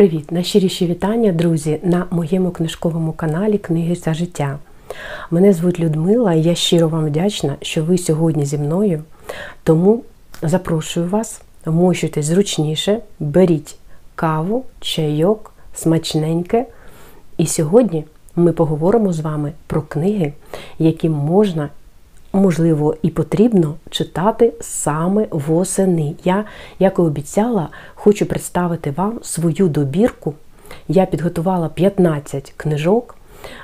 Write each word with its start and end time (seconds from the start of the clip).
Привіт! 0.00 0.32
Найщиріші 0.32 0.86
вітання, 0.86 1.32
друзі, 1.32 1.80
на 1.82 2.06
моєму 2.10 2.50
книжковому 2.50 3.12
каналі 3.12 3.58
Книги 3.58 3.94
за 3.94 4.14
життя. 4.14 4.58
Мене 5.30 5.52
звуть 5.52 5.80
Людмила 5.80 6.32
і 6.34 6.42
я 6.42 6.54
щиро 6.54 6.88
вам 6.88 7.06
вдячна, 7.06 7.56
що 7.62 7.84
ви 7.84 7.98
сьогодні 7.98 8.44
зі 8.46 8.58
мною. 8.58 9.02
Тому 9.62 10.02
запрошую 10.42 11.08
вас, 11.08 11.42
вмощуйтесь 11.64 12.26
зручніше, 12.26 12.98
беріть 13.18 13.76
каву, 14.14 14.64
чайок, 14.80 15.52
смачненьке. 15.74 16.66
І 17.38 17.46
сьогодні 17.46 18.04
ми 18.36 18.52
поговоримо 18.52 19.12
з 19.12 19.20
вами 19.20 19.52
про 19.66 19.82
книги, 19.82 20.32
які 20.78 21.08
можна 21.08 21.68
можливо 22.32 22.96
і 23.02 23.10
потрібно 23.10 23.74
читати 23.90 24.52
саме 24.60 25.26
восени. 25.30 26.14
Я, 26.24 26.44
як 26.78 26.98
і 26.98 27.02
обіцяла, 27.02 27.68
хочу 27.94 28.26
представити 28.26 28.90
вам 28.90 29.18
свою 29.22 29.68
добірку. 29.68 30.34
Я 30.88 31.06
підготувала 31.06 31.68
15 31.68 32.52
книжок, 32.56 33.16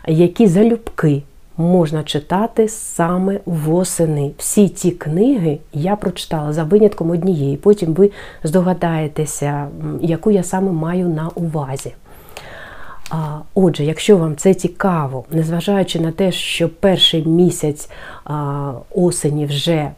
які 0.06 0.47
залюбки 0.47 1.22
можна 1.56 2.03
читати 2.03 2.69
саме 2.69 3.41
восени. 3.47 4.31
Всі 4.38 4.69
ці 4.69 4.91
книги 4.91 5.59
я 5.72 5.97
прочитала 5.97 6.53
за 6.53 6.65
винятком 6.65 7.10
однієї. 7.10 7.56
Потім 7.56 7.94
ви 7.94 8.10
здогадаєтеся, 8.44 9.69
яку 10.00 10.31
я 10.31 10.43
саме 10.43 10.72
маю 10.72 11.09
на 11.09 11.28
увазі. 11.34 11.94
Отже, 13.55 13.84
якщо 13.84 14.17
вам 14.17 14.37
це 14.37 14.55
цікаво, 14.55 15.25
незважаючи 15.31 16.00
на 16.00 16.12
те, 16.12 16.33
що 16.33 16.69
перший 16.69 17.27
місяць 17.27 17.91
осені 18.94 19.47
вже 19.47 19.91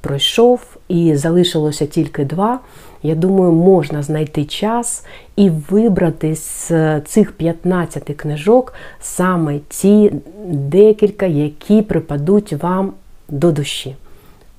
пройшов 0.00 0.76
і 0.88 1.16
залишилося 1.16 1.86
тільки 1.86 2.24
два, 2.24 2.60
я 3.02 3.14
думаю, 3.14 3.52
можна 3.52 4.02
знайти 4.02 4.44
час 4.44 5.04
і 5.36 5.50
вибрати 5.50 6.36
з 6.36 6.70
цих 7.00 7.32
15 7.32 8.04
книжок 8.04 8.74
саме 9.00 9.58
ті 9.68 10.12
декілька, 10.46 11.26
які 11.26 11.82
припадуть 11.82 12.52
вам 12.52 12.92
до 13.28 13.52
душі. 13.52 13.96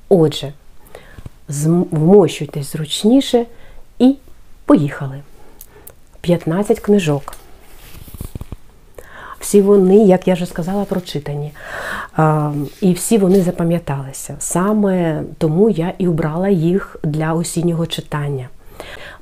Отже, 0.10 0.54
вмощуйтесь 1.50 2.72
зручніше 2.72 3.46
і 4.00 4.16
поїхали. 4.66 5.20
15 6.22 6.80
книжок. 6.80 7.36
Всі 9.44 9.62
вони, 9.62 9.98
як 9.98 10.28
я 10.28 10.34
вже 10.34 10.46
сказала, 10.46 10.86
прочитані. 10.86 11.52
І 12.82 12.94
всі 12.94 13.18
вони 13.18 13.42
запам'яталися. 13.42 14.36
Саме 14.40 15.24
тому 15.38 15.70
я 15.70 15.94
і 15.98 16.08
обрала 16.08 16.50
їх 16.50 16.98
для 17.04 17.34
осіннього 17.34 17.86
читання. 17.86 18.50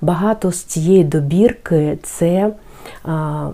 Багато 0.02 0.52
з 0.52 0.64
цієї 0.64 1.04
добірки 1.04 1.98
це 2.04 2.52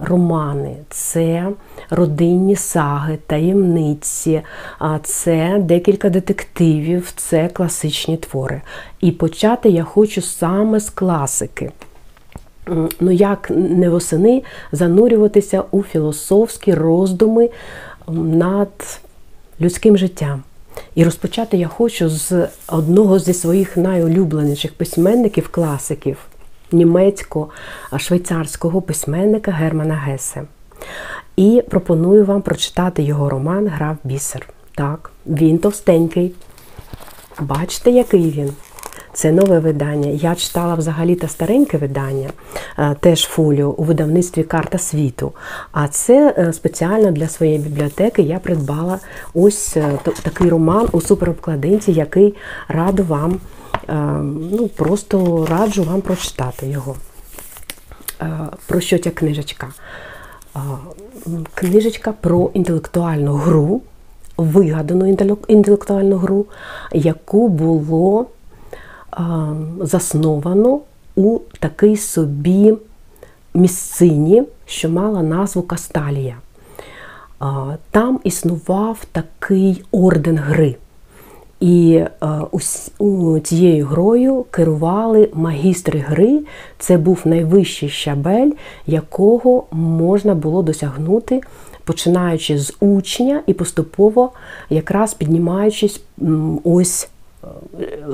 романи, 0.02 0.76
це 0.90 1.48
родинні 1.90 2.56
саги, 2.56 3.18
таємниці, 3.28 4.42
це 5.04 5.58
декілька 5.60 6.10
детективів, 6.10 7.14
це 7.16 7.48
класичні 7.48 8.18
твори. 8.18 8.62
І 9.02 9.12
почати 9.12 9.70
я 9.70 9.84
хочу 9.84 10.22
саме 10.22 10.80
з 10.80 10.90
класики 10.90 11.72
ну 13.00 13.12
як 13.12 13.50
не 13.50 13.90
восени 13.90 14.44
занурюватися 14.72 15.64
у 15.72 15.84
філософські 15.84 16.74
роздуми 16.74 17.50
над 18.08 19.00
людським 19.62 19.98
життям. 19.98 20.44
І 20.96 21.04
розпочати 21.04 21.58
я 21.58 21.68
хочу 21.68 22.10
з 22.10 22.48
одного 22.68 23.20
зі 23.20 23.34
своїх 23.34 23.78
найулюбленіших 23.78 24.74
письменників, 24.74 25.50
класиків 25.50 26.18
німецько-швейцарського 26.72 28.82
письменника 28.82 29.52
Германа 29.52 29.96
Гесе. 29.96 30.44
І 31.36 31.64
пропоную 31.70 32.26
вам 32.26 32.42
прочитати 32.42 33.04
його 33.04 33.30
роман 33.30 33.68
Граф 33.68 33.98
Бісер. 34.04 34.50
Так, 34.76 35.12
він 35.26 35.58
товстенький. 35.58 36.34
Бачите, 37.40 37.92
який 37.92 38.32
він? 38.32 38.54
Це 39.18 39.32
нове 39.32 39.60
видання. 39.60 40.10
Я 40.10 40.36
читала 40.36 40.76
взагалі 40.76 41.16
та 41.16 41.28
стареньке 41.28 41.78
видання, 41.78 42.30
е, 42.80 42.96
теж 43.00 43.24
фоліо 43.24 43.70
у 43.70 43.84
видавництві 43.84 44.44
Карта 44.44 44.78
світу. 44.78 45.32
А 45.72 45.88
це 45.88 46.36
е, 46.38 46.54
спеціально 46.54 47.12
для 47.12 47.28
своєї 47.28 47.60
бібліотеки 47.60 48.22
я 48.22 48.40
придбала 48.40 49.00
ось 49.34 49.78
е, 49.78 50.00
такий 50.24 50.50
роман 50.50 50.90
у 50.92 51.02
суперобкладинці, 51.02 51.92
який 51.92 52.36
раду 52.68 53.04
вам, 53.04 53.40
ну 54.52 54.70
просто 54.76 55.48
раджу 55.50 55.84
вам 55.84 56.02
прочитати 56.02 56.68
його. 56.68 56.96
Про 58.68 58.80
що 58.80 59.00
ця 59.00 59.10
книжечка? 59.10 59.68
Книжечка 61.54 62.14
про 62.22 62.52
інтелектуальну 62.54 63.34
гру, 63.34 63.82
вигадану 64.38 65.08
інтелектуальну 65.48 66.18
гру, 66.18 66.46
яку 66.92 67.48
було 67.48 68.26
засновано 69.82 70.80
у 71.16 71.40
такий 71.60 71.98
собі 71.98 72.74
місцині, 73.54 74.44
що 74.66 74.90
мала 74.90 75.24
назву 75.24 75.62
Касталія. 75.62 76.36
Там 77.92 78.20
існував 78.24 79.06
такий 79.12 79.84
орден 79.92 80.38
гри. 80.38 80.76
І 81.60 82.04
цією 83.44 83.86
грою 83.86 84.46
керували 84.52 85.30
магістри 85.34 86.00
гри. 86.00 86.40
Це 86.80 86.98
був 86.98 87.22
найвищий 87.26 87.90
щабель, 87.90 88.52
якого 88.88 89.64
можна 89.72 90.36
було 90.36 90.64
досягнути, 90.64 91.42
починаючи 91.84 92.58
з 92.58 92.74
учня 92.80 93.42
і 93.48 93.54
поступово 93.54 94.32
якраз 94.70 95.14
піднімаючись 95.14 96.02
ось 96.64 97.10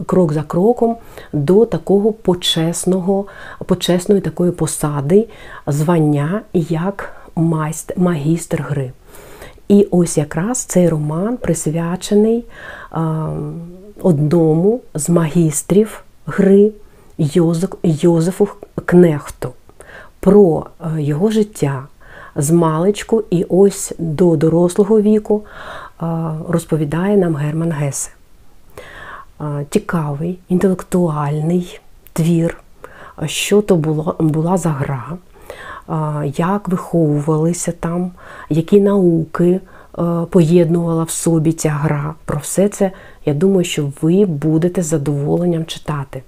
крок 0.05 0.33
за 0.33 0.43
кроком 0.43 0.97
до 1.33 1.65
такого 1.65 2.13
почесного, 2.13 3.25
почесної 3.65 4.21
такої 4.21 4.51
посади, 4.51 5.27
звання 5.67 6.41
як 6.53 7.15
майст, 7.35 7.97
магістр 7.97 8.61
гри. 8.69 8.91
І 9.67 9.87
ось 9.91 10.17
якраз 10.17 10.57
цей 10.57 10.89
роман 10.89 11.37
присвячений 11.37 12.45
одному 14.01 14.81
з 14.93 15.09
магістрів 15.09 16.03
гри 16.25 16.71
Йозефу 17.83 18.47
Кнехту 18.85 19.49
про 20.19 20.65
його 20.97 21.31
життя 21.31 21.87
з 22.35 22.51
маличку 22.51 23.23
і 23.29 23.45
ось 23.49 23.93
до 23.97 24.35
дорослого 24.35 25.01
віку 25.01 25.43
розповідає 26.49 27.17
нам 27.17 27.35
Герман 27.35 27.71
Гесе 27.71 28.11
цікавий, 29.69 30.39
інтелектуальний 30.49 31.79
твір, 32.13 32.57
що 33.25 33.61
то 33.61 33.75
було, 33.75 34.15
була 34.19 34.57
за 34.57 34.69
гра, 34.69 35.17
як 36.37 36.69
виховувалися 36.69 37.71
там, 37.71 38.11
які 38.49 38.81
науки 38.81 39.59
поєднувала 40.29 41.03
в 41.03 41.09
собі 41.09 41.51
ця 41.51 41.69
гра. 41.69 42.13
Про 42.25 42.39
все 42.39 42.69
це, 42.69 42.91
я 43.25 43.33
думаю, 43.33 43.63
що 43.63 43.91
ви 44.01 44.25
будете 44.25 44.83
з 44.83 44.85
задоволенням 44.85 45.65
читати. 45.65 46.23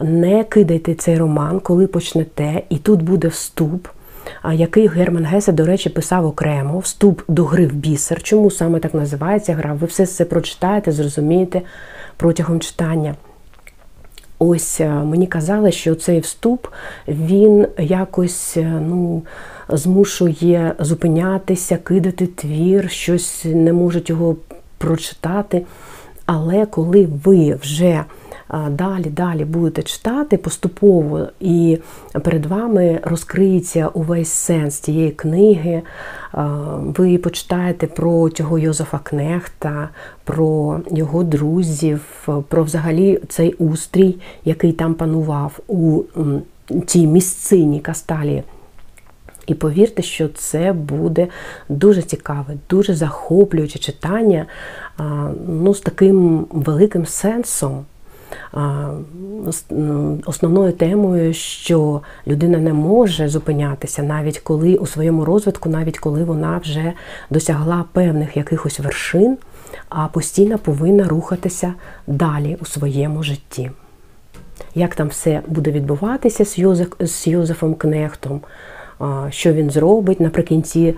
Не 0.00 0.44
кидайте 0.44 0.94
цей 0.94 1.18
роман, 1.18 1.60
коли 1.60 1.86
почнете, 1.86 2.62
і 2.68 2.78
тут 2.78 3.02
буде 3.02 3.28
вступ, 3.28 3.88
який 4.52 4.86
Герман 4.86 5.24
Гесе, 5.24 5.52
до 5.52 5.66
речі, 5.66 5.90
писав 5.90 6.26
окремо: 6.26 6.78
вступ 6.78 7.22
до 7.28 7.44
гри 7.44 7.66
в 7.66 7.72
бісер. 7.72 8.22
Чому 8.22 8.50
саме 8.50 8.78
так 8.78 8.94
називається 8.94 9.54
гра? 9.54 9.72
Ви 9.72 9.86
все 9.86 10.06
це 10.06 10.24
прочитаєте, 10.24 10.92
зрозумієте 10.92 11.62
протягом 12.20 12.60
читання. 12.60 13.14
Ось 14.38 14.80
е, 14.80 14.88
мені 14.88 15.26
казали, 15.26 15.72
що 15.72 15.94
цей 15.94 16.20
вступ 16.20 16.66
він 17.08 17.66
якось 17.78 18.56
е, 18.56 18.82
ну, 18.88 19.22
змушує 19.68 20.74
зупинятися, 20.78 21.76
кидати 21.76 22.26
твір, 22.26 22.90
щось 22.90 23.44
не 23.44 23.72
можуть 23.72 24.10
його 24.10 24.36
прочитати. 24.78 25.66
Але 26.26 26.66
коли 26.66 27.08
ви 27.24 27.54
вже 27.54 28.04
далі, 28.70 29.04
далі 29.04 29.44
будете 29.44 29.82
читати 29.82 30.36
поступово, 30.36 31.26
і 31.40 31.78
перед 32.22 32.46
вами 32.46 33.00
розкриється 33.02 33.88
увесь 33.88 34.28
сенс 34.28 34.78
цієї 34.78 35.10
книги. 35.10 35.82
Ви 36.80 37.18
почитаєте 37.18 37.86
про 37.86 38.30
цього 38.30 38.58
Йозефа 38.58 38.98
Кнехта, 38.98 39.88
про 40.24 40.80
його 40.90 41.22
друзів, 41.22 42.28
про 42.48 42.64
взагалі 42.64 43.20
цей 43.28 43.52
устрій, 43.54 44.16
який 44.44 44.72
там 44.72 44.94
панував 44.94 45.58
у 45.68 46.02
тій 46.86 47.06
місцині 47.06 47.80
Касталії. 47.80 48.42
І 49.46 49.54
повірте, 49.54 50.02
що 50.02 50.28
це 50.28 50.72
буде 50.72 51.28
дуже 51.68 52.02
цікаве, 52.02 52.54
дуже 52.70 52.94
захоплююче 52.94 53.78
читання 53.78 54.46
ну, 55.46 55.74
з 55.74 55.80
таким 55.80 56.46
великим 56.50 57.06
сенсом. 57.06 57.84
Основною 60.26 60.72
темою, 60.72 61.34
що 61.34 62.00
людина 62.26 62.58
не 62.58 62.72
може 62.72 63.28
зупинятися, 63.28 64.02
навіть 64.02 64.38
коли 64.38 64.76
у 64.76 64.86
своєму 64.86 65.24
розвитку, 65.24 65.68
навіть 65.68 65.98
коли 65.98 66.24
вона 66.24 66.58
вже 66.58 66.92
досягла 67.30 67.84
певних 67.92 68.36
якихось 68.36 68.80
вершин, 68.80 69.36
а 69.88 70.06
постійно 70.06 70.58
повинна 70.58 71.08
рухатися 71.08 71.74
далі 72.06 72.56
у 72.62 72.64
своєму 72.64 73.22
житті. 73.22 73.70
Як 74.74 74.94
там 74.94 75.08
все 75.08 75.40
буде 75.46 75.70
відбуватися 75.70 76.44
з, 76.44 76.58
Йозеф, 76.58 76.88
з 77.00 77.26
Йозефом 77.26 77.74
Кнехтом, 77.74 78.40
що 79.30 79.52
він 79.52 79.70
зробить 79.70 80.20
наприкінці 80.20 80.94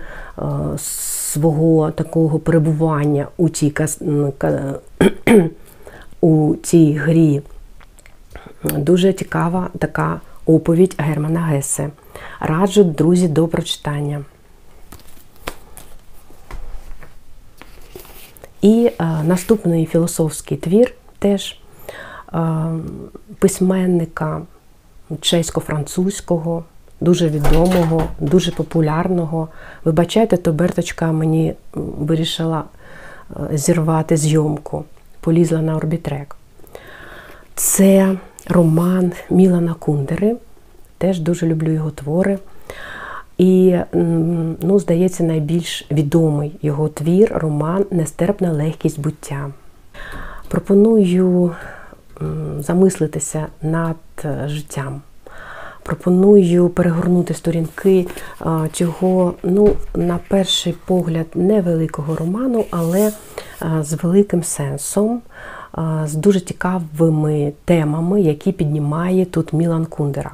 свого 0.77 1.91
такого 1.91 2.39
перебування 2.39 3.27
у 3.37 3.49
цій 3.49 3.73
у 6.23 6.55
цій 6.63 6.93
грі. 6.93 7.41
Дуже 8.63 9.13
цікава 9.13 9.69
така 9.79 10.21
оповідь 10.45 10.95
Германа 10.97 11.39
Гесе. 11.39 11.89
Раджу, 12.39 12.83
друзі, 12.83 13.27
до 13.27 13.47
прочитання. 13.47 14.23
І 18.61 18.91
е, 18.99 19.05
наступний 19.23 19.85
філософський 19.85 20.57
твір 20.57 20.93
теж 21.19 21.59
е, 22.33 22.39
письменника 23.39 24.41
чесько-французького, 25.21 26.63
дуже 27.01 27.29
відомого, 27.29 28.03
дуже 28.19 28.51
популярного. 28.51 29.47
Вибачайте, 29.85 30.37
то 30.37 30.53
Берточка 30.53 31.11
мені 31.11 31.53
вирішила 31.73 32.63
е, 33.31 33.57
зірвати 33.57 34.17
зйомку, 34.17 34.85
полізла 35.23 35.61
на 35.61 35.75
орбітрек. 35.75 36.35
Це 37.55 38.17
роман 38.47 39.11
Мілана 39.29 39.73
Кундери. 39.73 40.35
Теж 40.97 41.19
дуже 41.19 41.47
люблю 41.47 41.71
його 41.71 41.91
твори. 41.91 42.39
І, 43.37 43.75
ну, 44.61 44.79
здається, 44.79 45.23
найбільш 45.23 45.85
відомий 45.91 46.55
його 46.61 46.89
твір 46.89 47.31
роман 47.35 47.85
Нестерпна 47.91 48.51
легкість 48.51 48.99
буття. 48.99 49.49
Пропоную 50.47 51.51
замислитися 52.59 53.47
над 53.61 53.95
е, 54.25 54.43
життям. 54.47 55.01
Пропоную 55.83 56.69
перегорнути 56.69 57.33
сторінки 57.33 58.07
цього, 58.71 59.33
ну, 59.43 59.69
на 59.95 60.19
перший 60.27 60.73
погляд, 60.85 61.25
невеликого 61.35 62.15
роману, 62.15 62.65
але 62.71 63.11
з 63.81 63.93
великим 63.93 64.43
сенсом, 64.43 65.21
з 66.03 66.13
дуже 66.13 66.39
цікавими 66.39 67.53
темами, 67.65 68.21
які 68.21 68.51
піднімає 68.51 69.25
тут 69.25 69.53
Мілан 69.53 69.85
Кундера. 69.85 70.31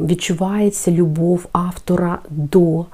Відчувається 0.00 0.90
любов 0.90 1.46
автора 1.52 2.18
до 2.30 2.84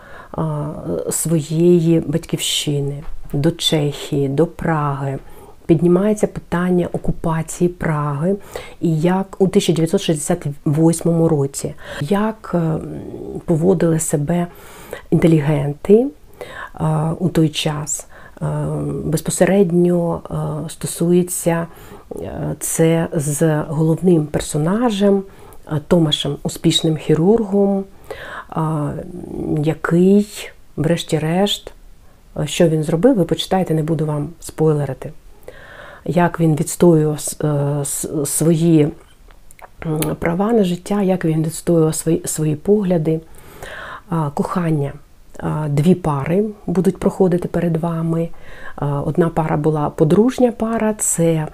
своєї 1.11 2.01
батьківщини, 2.01 3.03
до 3.33 3.51
Чехії, 3.51 4.29
до 4.29 4.47
Праги 4.47 5.19
піднімається 5.67 6.27
питання 6.27 6.89
окупації 6.93 7.69
Праги 7.69 8.37
і 8.81 9.01
як 9.01 9.37
у 9.39 9.45
1968 9.45 11.25
році, 11.25 11.75
як 12.01 12.53
е, 12.55 12.79
поводили 13.45 14.01
себе 14.01 14.47
інтелігенти 15.11 15.95
е, 15.95 16.09
у 17.19 17.29
той 17.29 17.49
час. 17.49 18.07
Е, 18.43 18.47
безпосередньо 19.05 20.21
стосується 20.69 21.67
це 22.59 23.09
з 23.13 23.63
головним 23.69 24.27
персонажем 24.27 25.23
Томашем, 25.89 26.37
успішним 26.43 26.97
хірургом, 26.97 27.85
який, 29.59 30.51
врешті-решт, 30.77 31.73
що 32.45 32.69
він 32.69 32.83
зробив, 32.83 33.17
ви 33.17 33.25
почитаєте, 33.25 33.75
не 33.75 33.83
буду 33.83 34.07
вам 34.07 34.29
спойлерити 34.41 35.13
як 36.05 36.41
він 36.41 36.57
відстоював 36.57 37.19
е, 37.45 37.85
свої 38.27 38.89
права 40.19 40.53
на 40.53 40.65
життя, 40.65 41.03
як 41.03 41.25
він 41.25 41.43
відстоював 41.43 41.95
свої, 41.95 42.23
свої 42.25 42.57
погляди, 42.57 43.21
кохання. 44.35 44.93
Дві 45.69 45.95
пари 45.95 46.45
будуть 46.67 46.99
проходити 46.99 47.49
перед 47.49 47.77
вами. 47.77 48.29
Одна 49.05 49.29
пара 49.29 49.57
була 49.57 49.91
подружня 49.91 50.53
пара, 50.53 50.95
це 50.99 51.47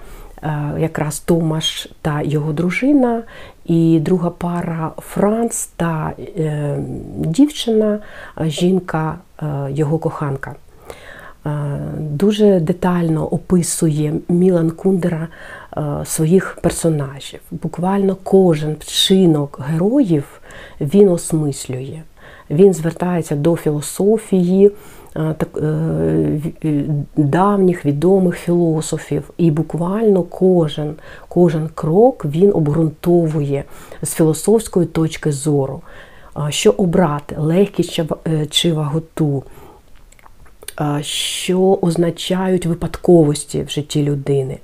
якраз 0.77 1.19
Томаш 1.19 1.89
та 2.01 2.21
його 2.21 2.53
дружина, 2.53 3.23
і 3.65 3.99
друга 3.99 4.29
пара 4.29 4.91
Франц 4.97 5.65
та 5.65 6.11
е, 6.37 6.79
дівчина, 7.17 7.99
жінка, 8.41 9.17
е, 9.41 9.45
його 9.71 9.97
коханка. 9.97 10.55
Дуже 11.97 12.59
детально 12.59 13.27
описує 13.27 14.13
Мілан 14.29 14.71
Кундера 14.71 15.27
е, 15.77 15.81
своїх 16.05 16.57
персонажів. 16.61 17.39
Буквально 17.51 18.15
кожен 18.23 18.75
вчинок 18.79 19.59
героїв 19.67 20.41
він 20.81 21.09
осмислює. 21.09 22.01
Він 22.49 22.73
звертається 22.73 23.35
до 23.35 23.55
філософії 23.55 24.71
е, 25.15 25.35
давніх 27.17 27.85
відомих 27.85 28.35
філософів. 28.35 29.29
І 29.37 29.51
буквально 29.51 30.23
кожен 30.23 30.93
кожен 31.27 31.69
крок 31.75 32.25
він 32.25 32.51
обґрунтовує 32.53 33.63
з 34.01 34.13
філософської 34.13 34.85
точки 34.85 35.31
зору, 35.31 35.81
що 36.49 36.71
обрати 36.71 37.35
легкість 37.37 38.01
чи 38.49 38.73
ваготу 38.73 39.43
що 41.01 41.79
означають 41.81 42.65
випадковості 42.65 43.63
в 43.63 43.69
житті 43.69 44.03
людини, 44.03 44.57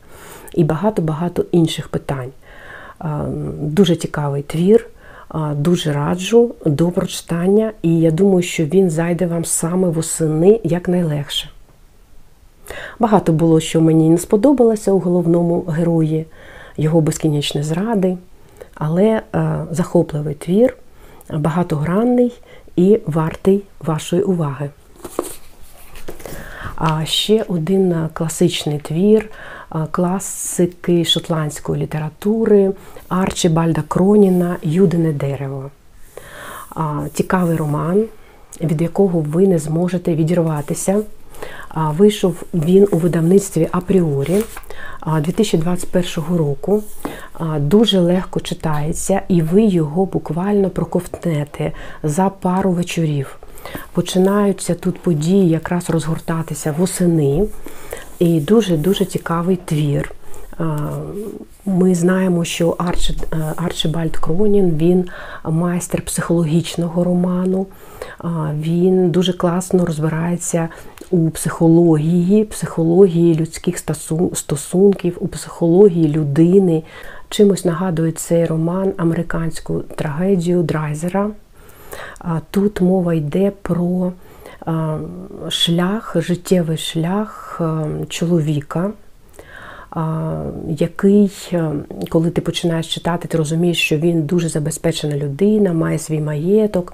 і 0.54 0.64
багато-багато 0.64 1.46
інших 1.52 1.88
питань. 1.88 2.32
Дуже 3.60 3.96
цікавий 3.96 4.42
твір, 4.44 4.88
дуже 5.56 5.94
раджу 5.94 6.56
до 6.66 6.92
прочитання, 6.92 7.72
і 7.82 8.00
я 8.00 8.12
думаю, 8.12 8.42
що 8.42 8.66
він 8.66 8.90
зайде 8.90 9.28
вам 9.28 9.46
саме 9.46 9.90
восени 9.90 10.60
якнайлегше. 10.64 11.50
Багато 13.00 13.34
було, 13.34 13.60
що 13.60 13.82
мені 13.82 14.10
не 14.10 14.18
сподобалося 14.18 14.92
у 14.92 15.00
головному 15.00 15.62
герої, 15.62 16.26
його 16.78 17.02
безкінечні 17.02 17.64
зради, 17.64 18.18
але 18.76 19.22
захопливий 19.72 20.36
твір, 20.36 20.78
багатогранний 21.30 22.34
і 22.76 23.00
вартий 23.06 23.64
вашої 23.80 24.22
уваги. 24.22 24.70
А 26.76 27.06
ще 27.06 27.46
один 27.48 27.92
е, 27.92 28.10
класичний 28.14 28.80
твір 28.80 29.22
е, 29.22 29.30
класики 29.92 31.06
шотландської 31.06 31.82
літератури 31.82 32.72
Арчибальда 33.10 33.84
Кроніна 33.88 34.58
Юдине 34.64 35.14
дерево. 35.14 35.70
Цікавий 37.14 37.58
роман, 37.58 38.06
від 38.62 38.82
якого 38.82 39.20
ви 39.20 39.48
не 39.48 39.60
зможете 39.60 40.16
відірватися. 40.16 41.02
Вийшов 41.76 42.44
він 42.54 42.88
у 42.92 42.98
видавництві 42.98 43.68
Апріорі 43.72 44.44
2021 45.22 46.38
року. 46.38 46.84
Дуже 47.60 48.00
легко 48.00 48.40
читається, 48.40 49.22
і 49.28 49.42
ви 49.42 49.64
його 49.64 50.06
буквально 50.06 50.70
проковтнете 50.70 51.72
за 52.04 52.30
пару 52.30 52.72
вечорів. 52.72 53.38
Починаються 53.92 54.76
тут 54.76 55.00
події 55.00 55.50
якраз 55.50 55.90
розгортатися 55.90 56.76
восени. 56.78 57.48
І 58.20 58.40
дуже-дуже 58.40 59.06
цікавий 59.06 59.56
твір. 59.66 60.12
Ми 61.66 61.96
знаємо, 61.96 62.46
що 62.46 62.70
Арчі, 62.70 63.18
Арчибальд 63.56 64.18
Кронін 64.18 64.78
він 64.78 65.10
майстер 65.44 66.02
психологічного 66.02 67.04
роману. 67.04 67.68
Він 68.54 69.10
дуже 69.12 69.34
класно 69.34 69.86
розбирається 69.86 70.70
у 71.12 71.30
психології, 71.30 72.46
психології 72.46 73.36
людських 73.36 73.78
стосунків, 74.34 75.18
у 75.20 75.28
психології 75.28 76.08
людини. 76.08 76.84
Чимось 77.30 77.66
нагадує 77.66 78.12
цей 78.12 78.46
роман 78.46 78.94
американську 78.98 79.80
трагедію 79.80 80.64
Драйзера. 80.64 81.30
Тут 82.52 82.82
мова 82.82 83.14
йде 83.14 83.52
про 83.62 84.12
шлях, 85.50 86.16
життєвий 86.20 86.78
шлях 86.78 87.62
чоловіка, 88.10 88.92
який, 90.68 91.32
коли 92.10 92.30
ти 92.30 92.42
починаєш 92.42 92.94
читати, 92.94 93.28
ти 93.28 93.38
розумієш, 93.38 93.78
що 93.78 93.98
він 93.98 94.22
дуже 94.22 94.50
забезпечена 94.50 95.18
людина, 95.18 95.74
має 95.74 96.00
свій 96.00 96.20
маєток. 96.20 96.94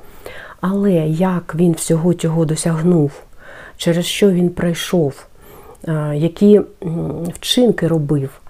Але 0.62 0.92
як 1.08 1.56
він 1.56 1.72
всього 1.72 2.14
цього 2.14 2.46
досягнув, 2.46 3.12
через 3.78 4.06
що 4.06 4.32
він 4.32 4.50
пройшов, 4.50 5.26
які 6.14 6.62
вчинки 7.34 7.88
робив, 7.88 8.42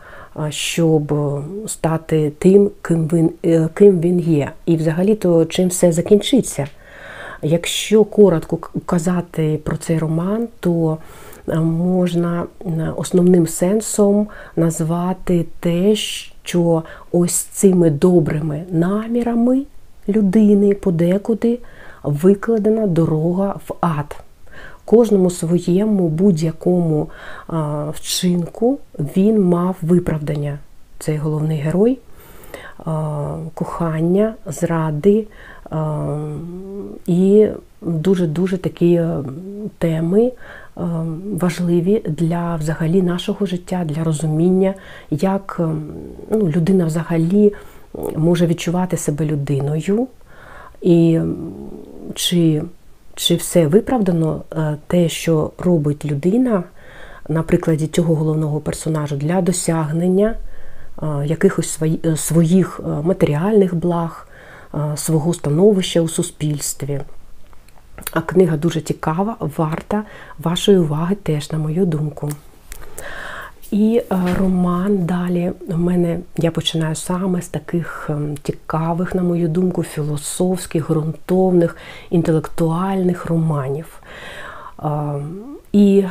щоб 0.49 1.13
стати 1.67 2.31
тим, 2.39 2.71
ким 2.81 3.07
він, 3.07 3.29
ким 3.73 3.99
він 3.99 4.19
є. 4.19 4.51
І 4.65 4.75
взагалі-то 4.75 5.45
чим 5.45 5.69
все 5.69 5.91
закінчиться. 5.91 6.67
Якщо 7.41 8.03
коротко 8.03 8.57
казати 8.86 9.60
про 9.63 9.77
цей 9.77 9.98
роман, 9.98 10.48
то 10.60 10.98
можна 11.63 12.45
основним 12.95 13.48
сенсом 13.48 14.27
назвати 14.55 15.45
те, 15.60 15.95
що 15.95 16.83
ось 17.12 17.36
цими 17.36 17.89
добрими 17.89 18.63
намірами 18.71 19.63
людини 20.10 20.74
подекуди 20.74 21.60
викладена 22.03 22.88
дорога 22.88 23.55
в 23.67 23.74
ад. 23.81 24.24
Кожному 24.86 25.29
своєму 25.29 26.10
будь-якому 26.10 27.10
вчинку 27.93 28.79
він 29.00 29.43
мав 29.43 29.75
виправдання. 29.81 30.60
Цей 31.00 31.17
головний 31.17 31.57
герой, 31.57 32.00
кохання, 33.53 34.33
зради 34.45 35.27
і 37.05 37.47
дуже-дуже 37.81 38.57
такі 38.57 39.01
теми 39.77 40.31
важливі 41.33 42.03
для 42.07 42.55
взагалі 42.55 43.01
нашого 43.01 43.45
життя, 43.45 43.83
для 43.85 44.03
розуміння, 44.03 44.73
як 45.11 45.61
ну, 46.31 46.49
людина 46.49 46.85
взагалі 46.85 47.53
може 48.15 48.47
відчувати 48.47 48.97
себе 48.97 49.25
людиною. 49.25 50.07
І 50.81 51.19
чи 52.15 52.61
чи 53.15 53.35
все 53.35 53.67
виправдано 53.67 54.41
е, 54.51 54.75
те, 54.87 55.09
що 55.09 55.51
робить 55.57 56.05
людина 56.05 56.63
на 57.29 57.43
прикладі 57.43 57.87
цього 57.87 58.15
головного 58.15 58.59
персонажу 58.59 59.15
для 59.15 59.41
досягнення 59.41 60.35
е, 61.03 61.05
якихось 61.25 61.79
е, 61.81 62.17
своїх 62.17 62.79
матеріальних 63.03 63.75
благ, 63.75 64.27
свого 64.95 65.33
становища 65.33 66.01
у 66.01 66.07
суспільстві? 66.07 67.01
А 68.11 68.21
книга 68.21 68.57
дуже 68.57 68.81
цікава, 68.81 69.35
варта 69.39 70.03
вашої 70.39 70.77
уваги 70.77 71.15
теж, 71.15 71.51
на 71.51 71.57
мою 71.57 71.85
думку. 71.85 72.29
І 73.71 74.01
е, 74.11 74.17
роман 74.39 75.05
далі 75.05 75.51
у 75.67 75.77
мене 75.77 76.19
я 76.37 76.51
починаю 76.51 76.95
саме 76.95 77.41
з 77.41 77.47
таких 77.47 78.07
ем, 78.09 78.37
цікавих, 78.43 79.15
на 79.15 79.23
мою 79.23 79.47
думку, 79.47 79.83
філософських, 79.83 80.89
ґрунтовних, 80.89 81.77
інтелектуальних 82.09 83.25
романів. 83.25 84.01
І 85.71 86.03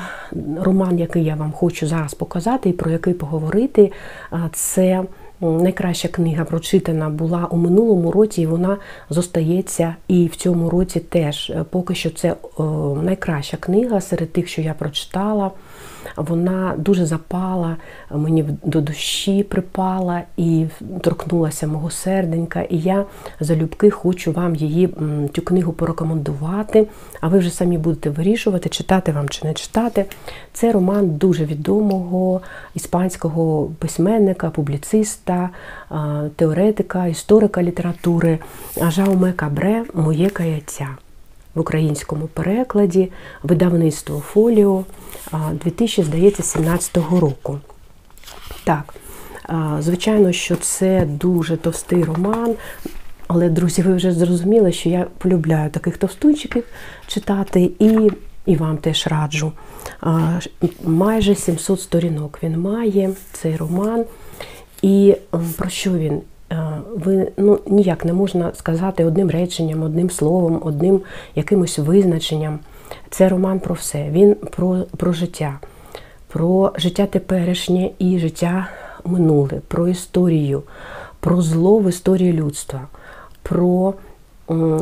роман, 0.62 0.98
який 0.98 1.24
я 1.24 1.34
вам 1.34 1.52
хочу 1.52 1.86
зараз 1.86 2.14
показати, 2.14 2.68
і 2.68 2.72
про 2.72 2.90
який 2.90 3.14
поговорити, 3.14 3.92
це 4.52 5.04
найкраща 5.40 6.08
книга 6.08 6.44
прочитана 6.44 7.08
була 7.08 7.46
у 7.50 7.56
минулому 7.56 8.12
році, 8.12 8.42
і 8.42 8.46
вона 8.46 8.76
зостається 9.10 9.96
і 10.08 10.26
в 10.26 10.36
цьому 10.36 10.70
році 10.70 11.00
теж. 11.00 11.52
Поки 11.70 11.94
що 11.94 12.10
це 12.10 12.36
найкраща 13.02 13.56
книга 13.56 14.00
серед 14.00 14.32
тих, 14.32 14.48
що 14.48 14.62
я 14.62 14.74
прочитала 14.74 15.50
вона 16.16 16.74
дуже 16.78 17.06
запала 17.06 17.76
мені 18.10 18.44
до 18.64 18.80
душі, 18.80 19.42
припала 19.42 20.22
і 20.36 20.66
торкнулася 21.00 21.66
мого 21.66 21.90
серденька. 21.90 22.62
І 22.62 22.78
я 22.78 23.04
залюбки 23.40 23.90
хочу 23.90 24.32
вам 24.32 24.56
її 24.56 24.88
цю 25.34 25.42
книгу 25.42 25.72
порекомендувати. 25.72 26.86
А 27.20 27.28
ви 27.28 27.38
вже 27.38 27.50
самі 27.50 27.78
будете 27.78 28.10
вирішувати, 28.10 28.68
читати 28.68 29.12
вам 29.12 29.28
чи 29.28 29.46
не 29.46 29.54
читати. 29.54 30.04
Це 30.52 30.72
роман 30.72 31.10
дуже 31.10 31.44
відомого 31.44 32.40
іспанського 32.74 33.70
письменника, 33.78 34.50
публіциста, 34.50 35.50
теоретика, 36.36 37.06
історика 37.06 37.62
літератури 37.62 38.38
Жауме 38.88 39.32
Кабре 39.32 39.84
Моє 39.94 40.30
каяття 40.30 40.88
в 41.54 41.60
українському 41.60 42.26
перекладі, 42.26 43.12
видавництво 43.42 44.20
Фоліо 44.20 44.84
2017 45.52 46.96
року. 46.96 47.58
Так, 48.64 48.94
звичайно, 49.78 50.32
що 50.32 50.56
це 50.56 51.06
дуже 51.06 51.56
товстий 51.56 52.04
роман. 52.04 52.54
Але, 53.26 53.48
друзі, 53.48 53.82
ви 53.82 53.94
вже 53.94 54.12
зрозуміли, 54.12 54.72
що 54.72 54.88
я 54.88 55.06
полюбляю 55.18 55.70
таких 55.70 55.96
товстунчиків 55.96 56.64
читати, 57.06 57.70
і 57.78 58.10
і 58.46 58.56
вам 58.56 58.78
теж 58.78 59.06
раджу. 59.06 59.52
Майже 60.84 61.34
700 61.34 61.80
сторінок 61.80 62.38
він 62.42 62.60
має 62.60 63.10
цей 63.32 63.56
роман. 63.56 64.04
І 64.82 65.16
про 65.56 65.68
що 65.68 65.90
він? 65.90 66.20
Е, 66.52 66.80
ви 66.96 67.32
ну, 67.36 67.58
ніяк 67.66 68.04
не 68.04 68.12
можна 68.12 68.54
сказати 68.54 69.04
одним 69.04 69.30
реченням, 69.30 69.82
одним 69.82 70.10
словом, 70.10 70.60
одним 70.64 71.00
якимось 71.34 71.78
визначенням. 71.78 72.58
Це 73.10 73.28
роман 73.28 73.60
про 73.60 73.74
все. 73.74 74.10
Він 74.10 74.34
про, 74.34 74.84
про 74.96 75.12
життя, 75.12 75.58
про 76.28 76.72
життя 76.76 77.06
теперішнє 77.06 77.90
і 77.98 78.18
життя 78.18 78.68
минуле, 79.04 79.60
про 79.68 79.88
історію, 79.88 80.62
про 81.20 81.42
зло 81.42 81.78
в 81.78 81.88
історії 81.88 82.32
людства, 82.32 82.80
про 83.42 83.94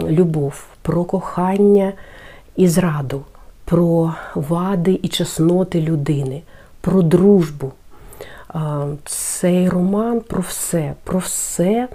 любов, 0.08 0.64
про 0.82 1.04
кохання 1.04 1.92
і 2.56 2.68
зраду, 2.68 3.22
про 3.64 4.14
вади 4.34 5.00
і 5.02 5.08
чесноти 5.08 5.80
людини, 5.80 6.42
про 6.80 7.02
дружбу. 7.02 7.72
Цей 9.04 9.68
роман 9.68 10.20
про 10.20 10.40
все, 10.40 10.94
про 11.04 11.18
все, 11.18 11.88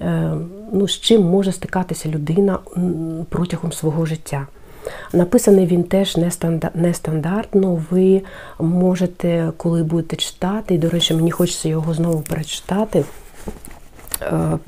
е, 0.00 0.32
ну, 0.72 0.88
з 0.88 1.00
чим 1.00 1.22
може 1.22 1.52
стикатися 1.52 2.08
людина 2.08 2.58
протягом 3.28 3.72
свого 3.72 4.06
життя. 4.06 4.46
Написаний 5.12 5.66
він 5.66 5.84
теж 5.84 6.18
нестандартно. 6.74 7.82
Ви 7.90 8.22
можете, 8.58 9.52
коли 9.56 9.82
будете 9.82 10.16
читати, 10.16 10.74
і, 10.74 10.78
до 10.78 10.88
речі, 10.88 11.14
мені 11.14 11.30
хочеться 11.30 11.68
його 11.68 11.94
знову 11.94 12.20
перечитати, 12.20 13.04
е, 14.22 14.58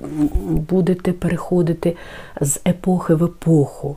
будете 0.45 1.13
переходити 1.13 1.97
з 2.41 2.61
епохи 2.67 3.15
в 3.15 3.25
епоху. 3.25 3.97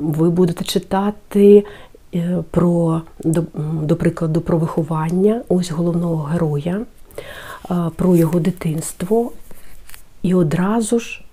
Ви 0.00 0.30
будете 0.30 0.64
читати 0.64 1.64
Е, 1.64 1.91
про, 2.50 3.02
до, 3.24 3.44
до 3.82 3.96
прикладу, 3.96 4.40
про 4.40 4.58
виховання. 4.58 5.42
Ось 5.48 5.70
головного 5.70 6.22
героя, 6.24 6.80
е, 7.70 7.74
про 7.96 8.16
його 8.16 8.40
дитинство, 8.40 9.32
і 10.22 10.34
одразу 10.34 10.98
ж 10.98 11.24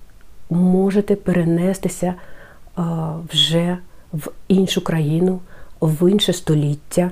можете 0.49 1.15
перенестися 1.15 2.13
е, 2.77 2.81
вже 3.33 3.77
в 4.13 4.31
іншу 4.47 4.83
країну, 4.83 5.39
в 5.81 6.11
інше 6.11 6.33
століття. 6.33 7.11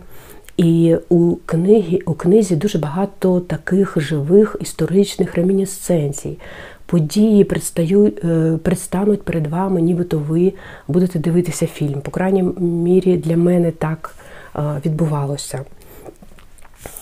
І 0.58 0.96
у 1.10 1.36
книгі, 1.46 2.02
у 2.06 2.14
книзі 2.14 2.56
дуже 2.56 2.78
багато 2.78 3.40
таких 3.40 4.00
живих 4.00 4.56
історичних 4.60 5.36
ремінісценцій 5.36 6.38
події 6.88 7.44
предстають, 7.44 8.26
е, 8.26 8.58
предстануть 8.64 9.24
перед 9.24 9.48
вами, 9.48 9.82
нібито 9.82 10.20
ви 10.20 10.54
будете 10.88 11.20
дивитися 11.20 11.68
фільм. 11.68 12.02
По 12.02 12.12
крайній 12.12 12.44
мірі, 12.60 13.18
для 13.18 13.38
мене 13.38 13.72
так 13.72 14.16
е, 14.56 14.62
відбувалося. 14.86 15.66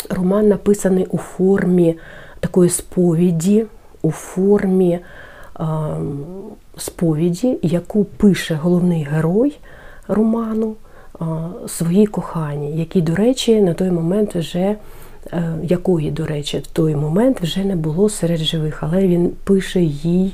Роман 0.10 0.48
написаний 0.48 1.06
у 1.06 1.18
формі 1.18 1.98
такої 2.40 2.70
сповіді, 2.70 3.66
у 4.02 4.12
формі 4.12 5.00
е, 5.60 5.66
сповіді, 6.78 7.58
яку 7.62 8.06
пише 8.06 8.56
головний 8.56 9.04
герой 9.04 9.58
роману 10.08 10.76
своїй 11.68 12.06
коханій, 12.06 12.78
який, 12.78 13.02
до 13.02 13.16
речі, 13.16 13.62
на 13.62 13.74
той 13.74 13.92
момент 13.92 14.36
вже 14.36 14.76
якої, 15.64 16.12
до 16.12 16.26
речі, 16.26 16.58
в 16.58 16.68
той 16.68 16.96
момент 16.96 17.42
вже 17.42 17.66
не 17.66 17.76
було 17.76 18.10
серед 18.10 18.40
живих, 18.40 18.84
але 18.84 19.08
він 19.08 19.32
пише 19.44 19.82
їй 19.82 20.34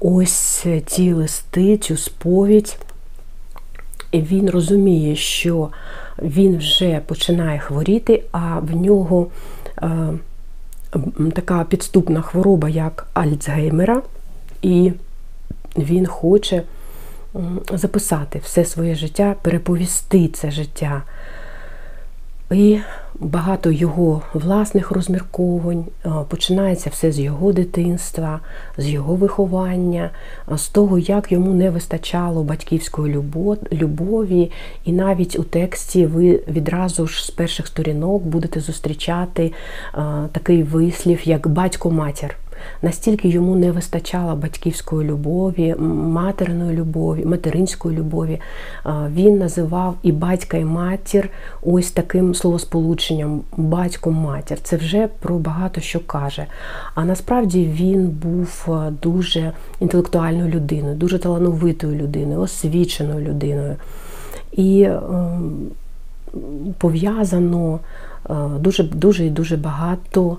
ось 0.00 0.66
ці 0.86 1.12
листи, 1.12 1.76
цю 1.76 1.96
сповідь. 1.96 2.78
І 4.12 4.20
він 4.20 4.50
розуміє, 4.50 5.16
що 5.16 5.68
він 6.22 6.58
вже 6.58 7.00
починає 7.06 7.58
хворіти, 7.58 8.22
а 8.32 8.58
в 8.58 8.76
нього 8.76 9.26
е, 9.82 9.90
така 11.34 11.64
підступна 11.64 12.22
хвороба, 12.22 12.68
як 12.68 13.06
Альцгеймера, 13.14 14.02
і 14.62 14.92
він 15.76 16.06
хоче 16.06 16.62
записати 17.72 18.40
все 18.44 18.64
своє 18.64 18.94
життя, 18.94 19.34
переповісти 19.42 20.28
це 20.28 20.50
життя 20.50 21.02
І 22.50 22.78
багато 23.20 23.70
його 23.70 24.22
власних 24.34 24.90
розмірковань. 24.90 25.84
Починається 26.28 26.90
все 26.90 27.12
з 27.12 27.20
його 27.20 27.52
дитинства, 27.52 28.40
з 28.78 28.88
його 28.88 29.14
виховання, 29.14 30.10
з 30.50 30.68
того, 30.68 30.98
як 30.98 31.32
йому 31.32 31.54
не 31.54 31.70
вистачало 31.70 32.42
батьківської 32.42 33.14
любові. 33.72 34.50
І 34.84 34.92
навіть 34.92 35.38
у 35.38 35.42
тексті 35.42 36.06
ви 36.06 36.40
відразу 36.48 37.06
ж 37.06 37.26
з 37.26 37.30
перших 37.30 37.66
сторінок 37.66 38.22
будете 38.22 38.60
зустрічати 38.60 39.52
такий 40.32 40.62
вислів, 40.62 41.28
як 41.28 41.48
батько-матір. 41.48 42.36
Настільки 42.82 43.28
йому 43.28 43.56
не 43.56 43.72
вистачало 43.72 44.36
батьківської 44.36 45.08
любові, 45.08 45.74
материної 45.78 46.76
любові, 46.76 47.24
материнської 47.24 47.98
любові. 47.98 48.40
Він 49.14 49.38
називав 49.38 49.94
і 50.02 50.12
батька, 50.12 50.56
і 50.56 50.64
матір 50.64 51.28
ось 51.62 51.90
таким 51.90 52.34
словосполученням 52.34 53.40
батько-матір. 53.56 54.58
Це 54.62 54.76
вже 54.76 55.08
про 55.20 55.38
багато 55.38 55.80
що 55.80 56.00
каже. 56.00 56.46
А 56.94 57.04
насправді 57.04 57.64
він 57.64 58.08
був 58.08 58.68
дуже 59.02 59.52
інтелектуальною 59.80 60.48
людиною, 60.48 60.96
дуже 60.96 61.18
талановитою 61.18 61.96
людиною, 61.96 62.40
освіченою 62.40 63.28
людиною. 63.28 63.76
І 64.52 64.82
ем, 64.82 65.70
пов'язано 66.78 67.80
дуже 68.60 68.82
дуже 68.82 69.26
і 69.26 69.30
дуже 69.30 69.56
багато 69.56 70.38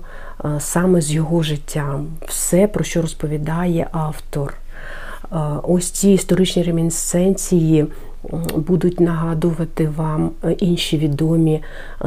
саме 0.58 1.00
з 1.00 1.12
його 1.12 1.42
життям, 1.42 2.06
все, 2.26 2.66
про 2.66 2.84
що 2.84 3.02
розповідає 3.02 3.88
автор. 3.92 4.54
Ось 5.62 5.90
ці 5.90 6.10
історичні 6.10 6.62
ремінсценції 6.62 7.86
будуть 8.56 9.00
нагадувати 9.00 9.88
вам 9.88 10.30
інші 10.58 10.98
відомі 10.98 11.62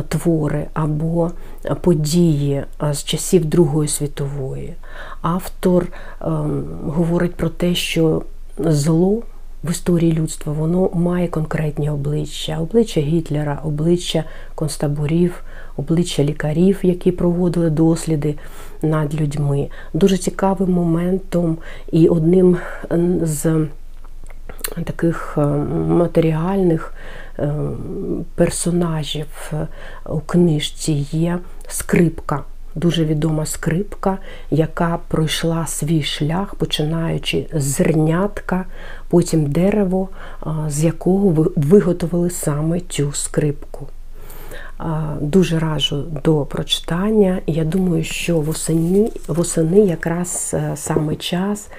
твори 0.08 0.66
або 0.74 1.32
події 1.82 2.64
з 2.92 3.04
часів 3.04 3.46
Другої 3.46 3.90
світової. 3.90 4.74
Автор 5.22 5.88
говорить 6.86 7.36
про 7.36 7.50
те, 7.50 7.76
що 7.76 8.22
зло 8.58 9.22
в 9.64 9.72
історії 9.72 10.14
людства 10.14 10.54
воно 10.54 10.90
має 10.94 11.28
конкретні 11.28 11.90
обличчя: 11.90 12.60
обличчя 12.60 13.02
Гітлера, 13.02 13.62
обличчя 13.64 14.24
концтаборів, 14.56 15.44
обличчя 15.78 16.24
лікарів, 16.24 16.80
які 16.84 17.12
проводили 17.12 17.70
досліди 17.70 18.36
над 18.82 19.22
людьми. 19.22 19.70
Дуже 19.94 20.18
цікавим 20.18 20.72
моментом 20.72 21.58
і 21.92 22.08
одним 22.08 22.58
з 23.22 23.68
таких 24.84 25.36
е, 25.38 25.42
матеріальних 25.88 26.94
е, 27.40 27.54
персонажів 28.36 29.52
у 30.06 30.20
книжці 30.20 30.92
є 31.12 31.40
скрипка 31.68 32.44
дуже 32.76 33.06
відома 33.06 33.46
скрипка, 33.46 34.18
яка 34.52 35.00
пройшла 35.08 35.68
свій 35.68 36.04
шлях, 36.04 36.56
починаючи 36.56 37.48
з 37.54 37.64
зернятка, 37.64 38.66
потім 39.10 39.46
дерево, 39.46 40.10
з 40.68 40.84
якого 40.84 41.52
виготовили 41.56 42.30
саме 42.30 42.80
цю 42.80 43.14
скрипку. 43.14 43.88
Дуже 45.22 45.60
раджу 45.60 46.04
до 46.24 46.46
прочитання. 46.46 47.42
Я 47.48 47.64
думаю, 47.64 48.04
що 48.04 48.40
восени, 48.40 49.12
восени 49.28 49.80
якраз 49.80 50.52
е, 50.54 50.72
саме 50.76 51.16
час 51.16 51.70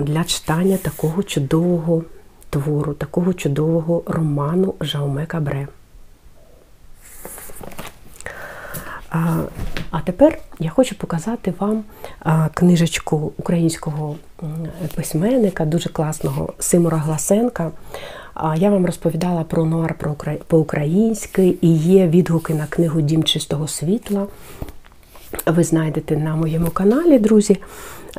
для 0.00 0.24
читання 0.24 0.76
такого 0.76 1.22
чудового 1.22 2.04
твору, 2.50 2.94
такого 2.94 3.34
чудового 3.34 4.02
роману 4.06 4.74
Жауме 4.80 5.26
Кабре. 5.26 5.68
А 9.90 10.00
тепер 10.04 10.38
я 10.58 10.70
хочу 10.70 10.94
показати 10.94 11.54
вам 11.58 11.84
книжечку 12.54 13.32
українського 13.36 14.16
письменника, 14.94 15.64
дуже 15.64 15.88
класного 15.88 16.52
Симура 16.58 16.98
Гласенка. 16.98 17.70
Я 18.56 18.70
вам 18.70 18.86
розповідала 18.86 19.44
про 19.44 19.64
нуар 19.64 19.98
по-українськи 20.46 21.54
і 21.60 21.74
є 21.74 22.08
відгуки 22.08 22.54
на 22.54 22.66
книгу 22.66 23.00
Дім 23.00 23.24
чистого 23.24 23.68
світла. 23.68 24.26
Ви 25.46 25.64
знайдете 25.64 26.16
на 26.16 26.36
моєму 26.36 26.70
каналі, 26.70 27.18
друзі. 27.18 27.56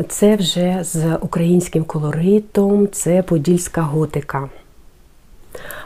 Це 0.09 0.35
вже 0.35 0.79
з 0.83 1.15
українським 1.15 1.83
колоритом, 1.83 2.87
це 2.91 3.21
Подільська 3.21 3.81
готика. 3.81 4.49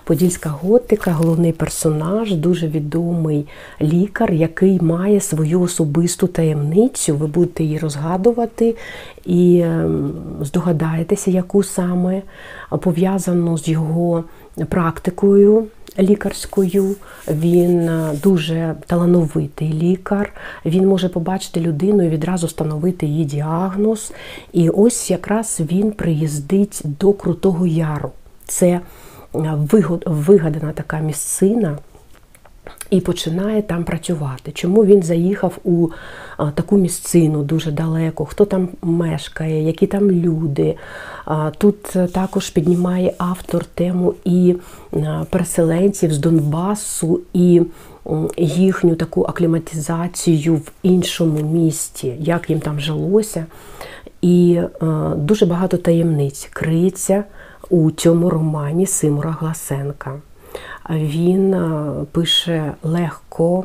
Подільська 0.04 0.50
готика, 0.50 1.12
головний 1.12 1.52
персонаж, 1.52 2.36
дуже 2.36 2.68
відомий 2.68 3.48
лікар, 3.82 4.34
який 4.34 4.82
має 4.82 5.22
свою 5.22 5.62
особисту 5.62 6.28
таємницю. 6.28 7.16
Ви 7.16 7.28
будете 7.28 7.64
її 7.64 7.80
розгадувати 7.80 8.76
і 9.26 9.62
ем, 9.66 10.14
здогадаєтеся, 10.42 11.32
яку 11.32 11.64
саме 11.64 12.22
пов'язану 12.70 13.58
з 13.58 13.68
його 13.68 14.24
практикою. 14.70 15.68
Лікарською, 16.00 16.96
він 17.28 17.80
е, 17.80 18.14
дуже 18.24 18.76
талановитий 18.88 19.74
лікар, 19.74 20.34
він 20.66 20.88
може 20.88 21.10
побачити 21.10 21.60
людину 21.60 22.04
і 22.04 22.10
відразу 22.10 22.48
встановити 22.48 23.06
її 23.06 23.26
діагноз. 23.26 24.14
І 24.54 24.70
ось 24.70 25.12
якраз 25.12 25.62
він 25.72 25.92
приїздить 25.92 26.82
до 26.84 27.14
Крутого 27.14 27.66
Яру. 27.66 28.12
Це 28.46 28.80
вигадана 29.34 30.72
така 30.72 31.00
місцина. 31.00 31.78
І 32.90 33.02
починає 33.02 33.62
там 33.62 33.84
працювати. 33.84 34.52
Чому 34.52 34.86
він 34.86 35.04
заїхав 35.04 35.58
у 35.64 35.88
таку 36.54 36.78
місцину 36.78 37.44
дуже 37.44 37.72
далеко, 37.72 38.26
хто 38.26 38.46
там 38.46 38.70
мешкає, 38.82 39.64
які 39.64 39.88
там 39.88 40.12
люди. 40.12 40.76
Тут 41.58 41.84
також 42.14 42.50
піднімає 42.50 43.14
автор 43.18 43.66
тему 43.66 44.14
і 44.26 44.56
переселенців 45.30 46.14
з 46.14 46.18
Донбасу, 46.18 47.20
і 47.34 47.62
їхню 48.38 48.96
таку 48.96 49.24
акліматизацію 49.24 50.56
в 50.56 50.72
іншому 50.84 51.40
місті, 51.40 52.16
як 52.20 52.50
їм 52.50 52.60
там 52.60 52.80
жилося. 52.80 53.46
І 54.22 54.62
дуже 55.16 55.46
багато 55.46 55.78
таємниць 55.78 56.50
криється 56.54 57.24
у 57.72 57.92
цьому 57.92 58.30
романі 58.30 58.86
Симура 58.86 59.36
Гласенка. 59.40 60.20
Він 60.90 61.54
е, 61.54 61.92
пише 62.12 62.74
легко, 62.84 63.64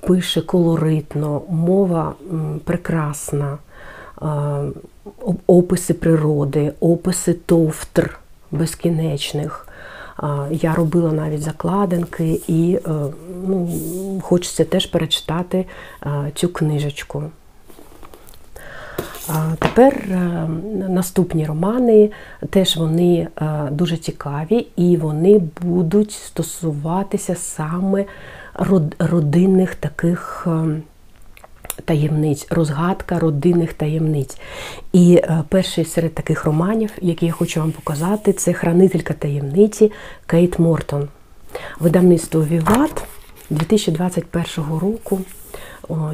пише 0.00 0.40
колоритно, 0.40 1.42
мова 1.48 2.14
прекрасна, 2.64 3.58
е, 4.22 4.26
описи 5.46 5.94
природи, 5.94 6.72
описи 6.80 7.32
товтр 7.32 8.18
безкінечних. 8.50 9.68
Е, 10.22 10.26
я 10.50 10.74
робила 10.74 11.12
навіть 11.12 11.42
закладинки, 11.42 12.40
і 12.48 12.78
ну, 13.46 13.68
хочеться 14.22 14.64
теж 14.64 14.86
перечитати 14.86 15.66
цю 16.34 16.48
книжечку. 16.48 17.22
Тепер 19.58 19.94
е, 19.94 20.16
наступні 20.88 21.46
романи, 21.46 22.10
теж 22.50 22.76
вони 22.76 23.28
е, 23.36 23.68
дуже 23.70 23.96
цікаві, 23.96 24.66
і 24.76 24.96
вони 24.96 25.40
будуть 25.60 26.12
стосуватися 26.12 27.34
саме 27.34 28.04
родинних 28.98 29.74
таких 29.74 30.46
е, 30.46 30.80
таємниць, 31.84 32.46
розгадка 32.50 33.18
родинних 33.18 33.72
таємниць. 33.72 34.38
І 34.92 35.22
перший 35.48 35.84
серед 35.84 36.14
таких 36.14 36.44
романів, 36.44 36.90
який 37.00 37.26
я 37.26 37.32
хочу 37.32 37.60
вам 37.60 37.72
показати, 37.72 38.32
це 38.32 38.52
Хранителька 38.52 39.14
таємниці 39.14 39.92
Кейт 40.26 40.58
Мортон. 40.58 41.08
Видавництво 41.80 42.44
Віват 42.44 43.04
2021 43.50 44.78
року. 44.78 45.20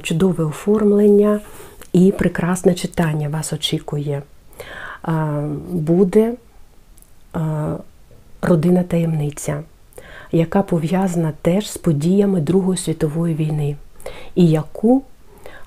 Чудове 0.02 0.44
оформлення 0.44 1.40
і 1.96 2.12
прекрасне 2.12 2.74
читання 2.74 3.28
вас 3.28 3.52
очікує. 3.52 4.22
Буде 5.70 6.34
родина 8.42 8.82
таємниця, 8.82 9.62
яка 10.32 10.62
пов'язана 10.62 11.32
теж 11.42 11.70
з 11.70 11.76
подіями 11.76 12.40
Другої 12.40 12.78
світової 12.78 13.34
війни, 13.34 13.76
і 14.34 14.48
яку 14.48 15.02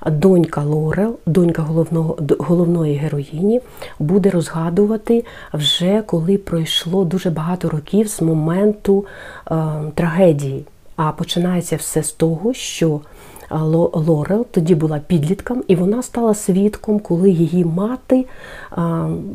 донька 0.06 0.64
Лорел, 0.64 1.18
донька 1.26 1.62
головного, 1.62 2.18
головної 2.40 2.96
героїні, 2.96 3.62
буде 4.00 4.30
розгадувати 4.30 5.26
вже 5.54 6.02
коли 6.02 6.38
пройшло 6.38 7.06
дуже 7.06 7.30
багато 7.30 7.70
років 7.70 8.08
з 8.08 8.22
моменту 8.22 9.06
е, 9.52 9.56
трагедії. 9.96 10.66
А 10.96 11.12
починається 11.12 11.76
все 11.76 12.04
з 12.04 12.12
того, 12.12 12.54
що 12.54 13.02
Лорел 13.50 14.46
тоді 14.52 14.76
була 14.76 15.00
підлітком, 15.00 15.64
і 15.68 15.76
вона 15.76 16.04
стала 16.04 16.34
свідком, 16.34 17.00
коли 17.00 17.30
її 17.30 17.66
мати 17.66 18.26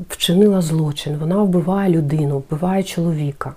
вчинила 0.09 0.61
злочин. 0.61 1.17
Вона 1.21 1.43
вбиває 1.43 1.91
людину, 1.91 2.39
вбиває 2.39 2.83
чоловіка. 2.83 3.55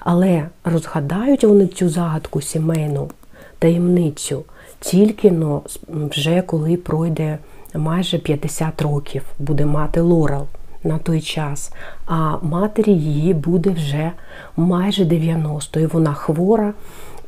Але 0.00 0.46
розгадають 0.64 1.44
вони 1.44 1.66
цю 1.66 1.88
загадку 1.88 2.40
сімейну 2.40 3.10
таємницю, 3.58 4.44
тільки 4.80 5.30
но 5.30 5.62
вже 5.88 6.42
коли 6.42 6.76
пройде 6.76 7.38
майже 7.74 8.18
50 8.18 8.82
років, 8.82 9.22
буде 9.38 9.66
мати 9.66 10.00
Лорел 10.00 10.46
на 10.84 10.98
той 10.98 11.20
час, 11.20 11.72
а 12.06 12.36
матері 12.42 12.92
її 12.92 13.34
буде 13.34 13.70
вже 13.70 14.12
майже 14.56 15.04
90 15.04 15.80
і 15.80 15.86
Вона 15.86 16.14
хвора 16.14 16.72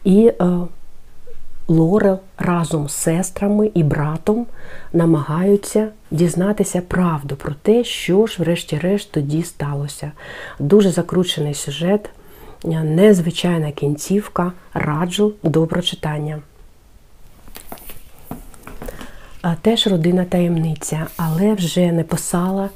і. 0.05 0.33
Е, 1.69 1.73
Лорел 1.73 2.19
разом 2.39 2.89
з 2.89 2.93
сестрами 2.93 3.71
і 3.75 3.83
братом 3.83 4.47
намагаються 4.93 5.89
дізнатися 6.11 6.81
правду 6.81 7.37
про 7.37 7.55
те, 7.63 7.85
що 7.85 8.27
ж, 8.27 8.37
врешті-решт, 8.39 9.13
тоді 9.13 9.43
сталося. 9.43 10.13
Дуже 10.59 10.91
закручений 10.91 11.55
сюжет, 11.55 12.11
незвичайна 12.65 13.71
кінцівка, 13.71 14.53
раджу 14.75 15.33
до 15.43 15.67
прочитання. 15.67 16.39
Теж 19.63 19.87
родина 19.87 20.25
таємниця, 20.25 21.07
але 21.17 21.55
вже 21.55 21.93
не 21.93 22.05
писала 22.05 22.71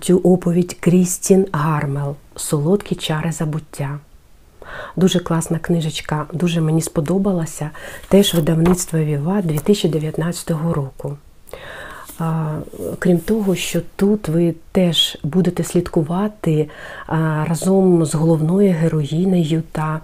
цю 0.00 0.18
оповідь 0.18 0.76
Крістін 0.80 1.46
Гармел 1.52 2.16
Солодкі 2.36 2.94
чари 2.94 3.32
забуття. 3.32 3.98
Дуже 4.96 5.18
класна 5.20 5.58
книжечка, 5.58 6.26
дуже 6.32 6.60
мені 6.60 6.82
сподобалася. 6.82 7.70
Теж 8.08 8.34
видавництво 8.34 8.98
Віва 8.98 9.42
2019 9.42 10.50
року. 10.50 11.16
Крім 12.98 13.18
того, 13.18 13.54
що 13.54 13.80
тут 13.96 14.28
ви 14.28 14.54
теж 14.72 15.18
будете 15.22 15.64
слідкувати 15.64 16.68
разом 17.48 18.04
з 18.04 18.14
головною 18.14 18.72
героїнею 18.72 19.62
та 19.72 20.00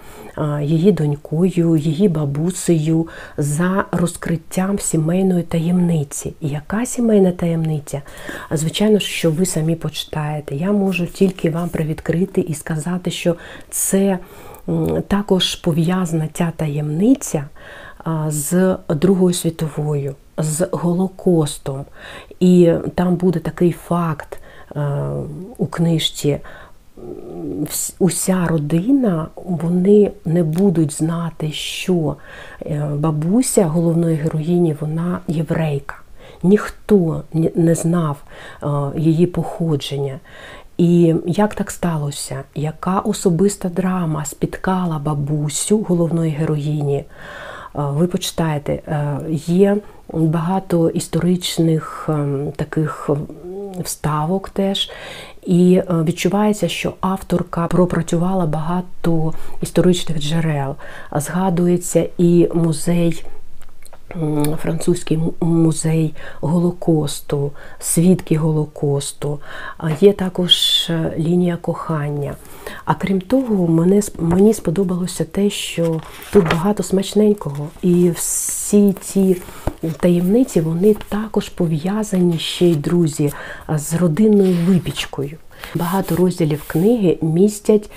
її 0.62 0.92
донькою, 0.92 1.76
її 1.76 2.08
бабусею 2.08 3.08
за 3.36 3.84
розкриттям 3.92 4.78
сімейної 4.78 5.42
таємниці. 5.42 6.34
І 6.40 6.48
яка 6.48 6.86
сімейна 6.86 7.32
таємниця? 7.32 8.02
Звичайно, 8.50 8.98
що 8.98 9.30
ви 9.30 9.46
самі 9.46 9.74
почитаєте. 9.74 10.54
Я 10.54 10.72
можу 10.72 11.06
тільки 11.06 11.50
вам 11.50 11.68
привідкрити 11.68 12.40
і 12.40 12.54
сказати, 12.54 13.10
що 13.10 13.36
це 13.70 14.18
також 15.08 15.54
пов'язана 15.54 16.28
ця 16.32 16.52
таємниця 16.56 17.44
з 18.28 18.76
Другою 18.88 19.34
світовою, 19.34 20.14
з 20.38 20.68
Голокостом. 20.72 21.84
І 22.40 22.72
там 22.94 23.16
буде 23.16 23.38
такий 23.38 23.72
факт 23.72 24.38
у 25.58 25.66
книжці. 25.66 26.38
Уся 27.98 28.46
родина, 28.46 29.28
вони 29.36 30.12
не 30.24 30.42
будуть 30.42 30.92
знати, 30.92 31.52
що 31.52 32.16
е, 32.62 32.90
бабуся 32.94 33.64
головної 33.64 34.16
героїні, 34.16 34.76
вона 34.80 35.20
єврейка. 35.28 35.96
Ніхто 36.42 37.22
не 37.54 37.74
знав 37.74 38.16
її 38.96 39.26
походження. 39.26 40.18
І 40.78 41.14
як 41.26 41.54
так 41.54 41.70
сталося? 41.70 42.42
Яка 42.54 42.98
особиста 42.98 43.68
драма 43.68 44.24
спіткала 44.24 44.98
бабусю 44.98 45.82
головної 45.82 46.30
героїні? 46.30 47.04
Ви 47.74 48.06
почитаєте, 48.06 48.72
е, 48.72 49.18
є 49.46 49.76
багато 50.12 50.90
історичних 50.90 52.06
ем, 52.08 52.52
таких 52.56 53.10
вставок 53.84 54.48
теж, 54.48 54.90
і 55.46 55.74
е, 55.74 55.84
відчувається, 55.90 56.68
що 56.68 56.92
авторка 57.00 57.66
пропрацювала 57.66 58.46
багато 58.46 59.34
історичних 59.62 60.20
джерел. 60.20 60.74
Згадується 61.12 62.08
і 62.18 62.48
музей 62.54 63.24
французький 64.62 65.18
музей 65.40 66.14
Голокосту, 66.40 67.52
свідки 67.78 68.36
Голокосту, 68.36 69.40
є 70.00 70.12
також 70.12 70.52
е, 70.90 71.14
лінія 71.18 71.56
кохання. 71.56 72.34
А 72.84 72.94
крім 72.94 73.20
того, 73.20 73.68
мене, 73.68 74.02
мені 74.18 74.54
сподобалося 74.54 75.24
те, 75.24 75.50
що 75.50 76.00
тут 76.32 76.44
багато 76.44 76.82
смачненького, 76.82 77.68
і 77.82 78.10
всі 78.10 78.94
ці 79.00 79.36
таємниці 80.00 80.60
вони 80.60 80.96
також 81.08 81.48
пов'язані 81.48 82.38
ще 82.38 82.66
й 82.66 82.76
друзі 82.76 83.32
з 83.68 83.94
родинною 83.94 84.56
випічкою. 84.66 85.38
Багато 85.74 86.16
розділів 86.16 86.64
книги 86.66 87.18
містять 87.22 87.90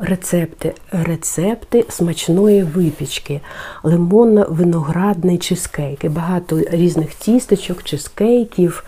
рецепти, 0.00 0.74
рецепти 0.92 1.84
смачної 1.88 2.62
випічки, 2.62 3.40
лимонно-виноградний 3.82 5.38
чизкейк. 5.38 6.04
І 6.04 6.08
багато 6.08 6.60
різних 6.70 7.14
тістечок, 7.14 7.82
чизкейків, 7.82 8.84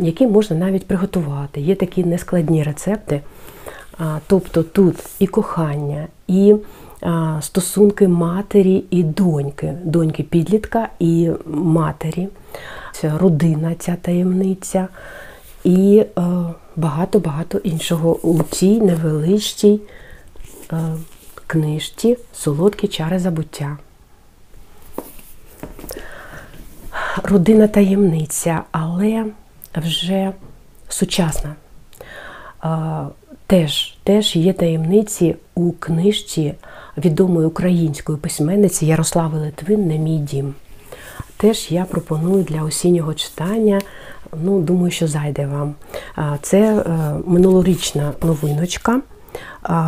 які 0.00 0.26
можна 0.26 0.56
навіть 0.56 0.86
приготувати. 0.86 1.60
Є 1.60 1.74
такі 1.74 2.04
нескладні 2.04 2.62
рецепти. 2.62 3.20
Тобто 4.26 4.62
тут 4.62 4.96
і 5.18 5.26
кохання, 5.26 6.06
і 6.28 6.54
стосунки 7.40 8.08
матері 8.08 8.84
і 8.90 9.02
доньки, 9.02 9.74
доньки 9.84 10.22
підлітка 10.22 10.88
і 10.98 11.30
матері, 11.46 12.28
ця 12.92 13.18
родина, 13.18 13.74
ця 13.78 13.96
таємниця 14.02 14.88
і 15.64 16.04
багато-багато 16.76 17.58
іншого 17.58 18.16
у 18.22 18.42
цій 18.42 18.80
невеличкій 18.80 19.80
е, 20.72 20.76
книжці 21.46 22.16
Солодкі 22.32 22.88
чари 22.88 23.18
забуття. 23.18 23.78
Родина 27.22 27.68
таємниця, 27.68 28.62
але 28.70 29.24
вже 29.74 30.32
сучасна. 30.88 31.54
Теж 33.46 33.96
теж 34.04 34.36
є 34.36 34.52
таємниці 34.52 35.36
у 35.54 35.72
книжці 35.72 36.54
відомої 36.96 37.46
української 37.46 38.18
письменниці 38.18 38.86
Ярослави 38.86 39.38
Литвин 39.38 39.86
Не 39.86 39.98
мій 39.98 40.18
дім. 40.18 40.54
Теж 41.36 41.66
я 41.70 41.84
пропоную 41.84 42.42
для 42.42 42.62
осіннього 42.62 43.14
читання 43.14 43.80
Ну, 44.42 44.60
думаю, 44.60 44.90
що 44.90 45.08
зайде 45.08 45.46
вам. 45.46 45.74
Це 46.42 46.58
е, 46.58 46.84
минулорічна 47.26 48.12
новиночка. 48.22 49.00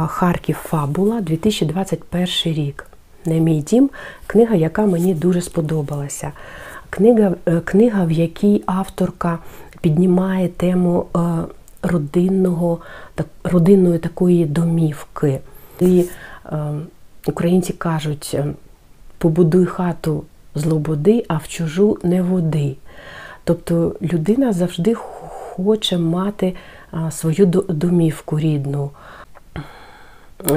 Харків 0.06 0.56
Фабула 0.56 1.20
2021 1.20 2.26
рік. 2.44 2.86
Не 3.26 3.40
мій 3.40 3.60
дім 3.60 3.90
книга, 4.26 4.54
яка 4.54 4.86
мені 4.86 5.14
дуже 5.14 5.40
сподобалася. 5.40 6.32
Книга, 6.90 7.34
е, 7.46 7.60
книга, 7.60 8.04
в 8.04 8.12
якій 8.12 8.62
авторка 8.66 9.38
піднімає 9.80 10.48
тему 10.48 11.06
е, 11.16 11.20
родинного, 11.82 12.78
родинної 13.44 13.98
такої 13.98 14.46
домівки. 14.46 15.40
І 15.80 16.04
Українці 17.26 17.72
кажуть: 17.72 18.36
побудуй 19.18 19.66
хату 19.66 20.24
з 20.54 20.64
лободи, 20.66 21.24
а 21.28 21.36
в 21.36 21.48
чужу 21.48 21.98
не 22.02 22.22
води. 22.22 22.76
Тобто 23.44 23.96
людина 24.02 24.52
завжди 24.52 24.94
хоче 24.94 25.98
мати 25.98 26.54
свою 27.10 27.46
домівку 27.68 28.38
рідну, 28.38 28.90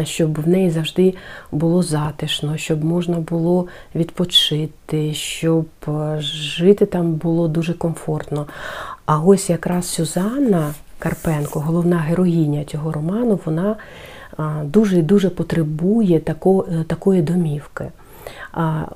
щоб 0.04 0.41
в 0.41 0.48
неї 0.48 0.69
завжди 0.69 1.13
було 1.52 1.84
затишно, 1.84 2.58
щоб 2.58 2.84
можна 2.84 3.19
було 3.19 3.67
відпочити, 3.96 5.13
щоб 5.13 5.65
жити 6.19 6.86
там 6.86 7.13
було 7.13 7.48
дуже 7.48 7.74
комфортно. 7.74 8.48
А 9.06 9.19
ось 9.19 9.50
якраз 9.50 9.88
Сюзанна 9.88 10.74
Карпенко, 11.00 11.60
головна 11.60 11.98
героїня 11.98 12.63
цього 12.63 12.91
роману, 12.91 13.39
вона 13.46 13.76
дуже 14.63 15.02
дуже 15.02 15.30
потребує 15.30 16.19
такої 16.88 17.22
домівки. 17.22 17.86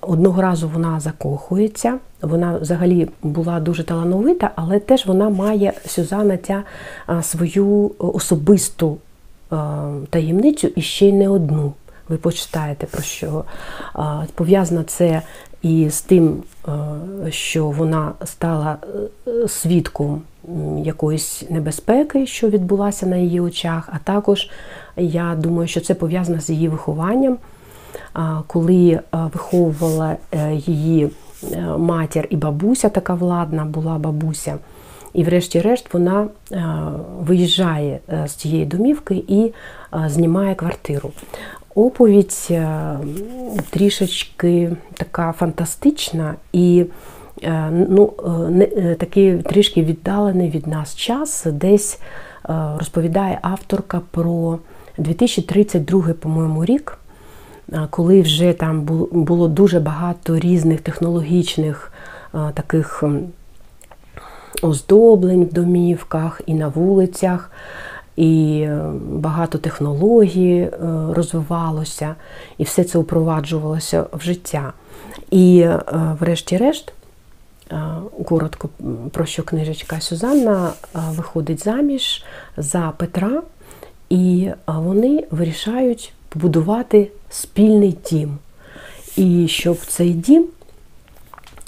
Одного 0.02 0.41
разу 0.41 0.70
вона 0.74 1.00
закохується, 1.00 1.93
вона 2.22 2.58
взагалі 2.58 3.10
була 3.24 3.60
дуже 3.60 3.84
талановита, 3.84 4.52
але 4.56 4.80
теж 4.80 5.06
вона 5.06 5.30
має 5.30 5.74
Сюзанна 5.86 6.38
ця 6.38 6.63
свою 7.22 7.91
особисту 7.98 8.98
таємницю 10.10 10.67
і 10.76 10.82
ще 10.82 11.08
й 11.08 11.13
не 11.13 11.30
одну. 11.30 11.74
Ви 12.10 12.17
почитаєте 12.17 12.86
про 12.86 13.02
що. 13.02 13.43
Пов'язано 14.36 14.84
це 14.84 15.22
і 15.62 15.89
з 15.89 16.02
тим, 16.02 16.43
що 17.30 17.65
вона 17.65 18.12
стала 18.26 18.78
е, 19.28 19.48
свідком 19.48 20.22
якоїсь 20.84 21.43
небезпеки, 21.50 22.28
що 22.28 22.50
відбулася 22.50 23.06
на 23.06 23.15
її 23.15 23.39
очах, 23.39 23.89
а 23.93 23.98
також 24.04 24.50
я 24.98 25.36
думаю, 25.38 25.67
що 25.67 25.82
це 25.82 25.93
пов'язано 25.93 26.41
з 26.41 26.50
її 26.50 26.70
вихованням 26.70 27.38
коли 28.47 28.89
е, 28.89 29.01
виховувала 29.12 30.15
е, 30.31 30.53
її 30.53 31.10
е, 31.53 31.62
матір 31.77 32.27
і 32.29 32.36
бабуся, 32.36 32.89
така 32.89 33.13
владна 33.13 33.65
була 33.65 33.97
бабуся. 33.97 34.57
І, 35.13 35.23
врешті-решт, 35.23 35.93
вона 35.93 36.27
виїжджає 37.19 37.99
з 38.25 38.31
цієї 38.31 38.65
домівки 38.65 39.23
і 39.27 39.53
знімає 40.05 40.55
квартиру. 40.55 41.12
Оповідь 41.75 42.53
трішечки 43.69 44.71
така 44.93 45.31
фантастична 45.31 46.36
і 46.53 46.86
ну, 47.71 48.13
такий 48.99 49.38
трішки 49.38 49.83
віддалений 49.83 50.49
від 50.49 50.67
нас 50.67 50.95
час, 50.95 51.45
десь 51.51 51.99
розповідає 52.77 53.39
авторка 53.41 54.01
про 54.12 54.60
2032, 54.97 56.13
по-моєму, 56.13 56.65
рік, 56.65 56.97
коли 57.89 58.21
вже 58.21 58.53
там 58.53 58.82
було 59.12 59.47
дуже 59.47 59.80
багато 59.80 60.39
різних 60.39 60.82
технологічних 60.82 61.91
таких 62.53 63.03
оздоблень 64.62 65.45
в 65.45 65.53
домівках 65.53 66.41
і 66.45 66.53
на 66.53 66.67
вулицях, 66.67 67.51
і 68.15 68.62
е, 68.62 68.82
багато 69.10 69.58
технологій 69.58 70.58
е, 70.58 70.69
розвивалося, 71.10 72.15
і 72.58 72.63
все 72.63 72.84
це 72.84 72.99
впроваджувалося 72.99 74.06
в 74.13 74.21
життя. 74.21 74.73
І, 75.32 75.60
е, 75.60 75.80
врешті-решт, 76.19 76.93
коротко 78.25 78.69
про 79.12 79.25
що 79.25 79.43
книжечка 79.43 80.01
Сюзанна 80.01 80.71
виходить 80.93 81.63
заміж 81.63 82.23
за 82.58 82.93
Петра, 82.97 83.41
і 84.10 84.49
вони 84.67 85.23
вирішають 85.32 86.13
побудувати 86.30 87.12
спільний 87.29 87.97
дім. 88.09 88.37
І 89.15 89.47
щоб 89.47 89.77
цей 89.77 90.09
дім 90.13 90.45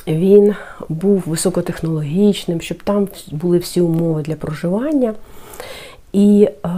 він 0.07 0.55
був 0.89 1.23
високотехнологічним, 1.25 2.61
щоб 2.61 2.83
там 2.83 3.07
були 3.31 3.57
всі 3.57 3.81
умови 3.81 4.21
для 4.21 4.35
проживання. 4.35 5.13
І 6.13 6.49
е, 6.65 6.69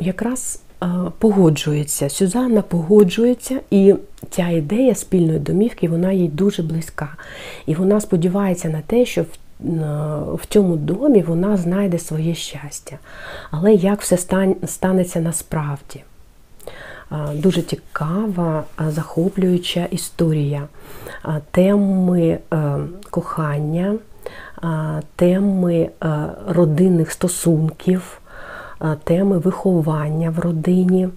якраз 0.00 0.60
е, 0.82 0.86
погоджується, 1.18 2.08
Сюзанна 2.08 2.62
погоджується, 2.62 3.60
і 3.70 3.94
ця 4.30 4.48
ідея 4.48 4.94
спільної 4.94 5.38
домівки 5.38 5.88
вона 5.88 6.12
їй 6.12 6.28
дуже 6.28 6.62
близька. 6.62 7.16
І 7.66 7.74
вона 7.74 8.00
сподівається 8.00 8.68
на 8.68 8.80
те, 8.80 9.04
що 9.04 9.22
в, 9.22 9.26
в 10.34 10.46
цьому 10.48 10.76
домі 10.76 11.22
вона 11.22 11.56
знайде 11.56 11.98
своє 11.98 12.34
щастя. 12.34 12.98
Але 13.50 13.74
як 13.74 14.00
все 14.02 14.16
станеться 14.66 15.20
насправді? 15.20 16.02
Дуже 17.34 17.62
цікава, 17.62 18.64
захоплююча 18.78 19.84
історія 19.90 20.68
теми 21.50 22.38
е, 22.52 22.78
кохання, 23.10 23.94
теми 25.16 25.74
е, 25.74 25.90
родинних 26.48 27.10
стосунків, 27.10 28.20
теми 29.04 29.38
виховання 29.38 30.30
в 30.30 30.38
родині, 30.38 31.08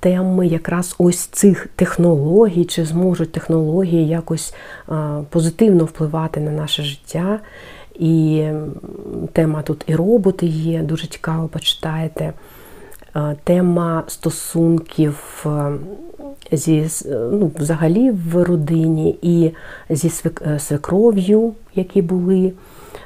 теми 0.00 0.46
якраз 0.46 0.94
ось 0.98 1.26
цих 1.26 1.66
технологій, 1.76 2.64
чи 2.64 2.84
зможуть 2.84 3.32
технології 3.32 4.08
якось 4.08 4.54
позитивно 5.30 5.84
впливати 5.84 6.40
на 6.40 6.50
наше 6.50 6.82
життя. 6.82 7.40
І 7.94 8.46
тема 9.32 9.62
тут 9.62 9.84
і 9.86 9.94
роботи 9.94 10.46
є, 10.46 10.82
дуже 10.82 11.06
цікаво 11.06 11.48
почитаєте. 11.48 12.32
Тема 13.44 14.04
стосунків 14.06 15.46
зі 16.52 16.88
ну, 17.10 17.50
взагалі 17.58 18.10
в 18.10 18.42
родині 18.42 19.18
і 19.22 19.50
зі 19.90 20.12
е, 20.46 20.58
свекров'ю, 20.58 21.52
які 21.74 22.02
були 22.02 22.52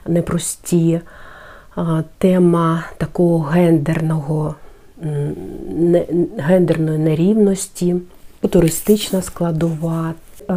непрості. 0.07 1.01
Тема 2.19 2.85
такого 2.99 3.39
гендерного, 3.39 4.55
гендерної 6.39 6.99
нерівності, 6.99 7.97
туристична 8.51 9.23
складова. 9.23 10.15
Е, 10.51 10.55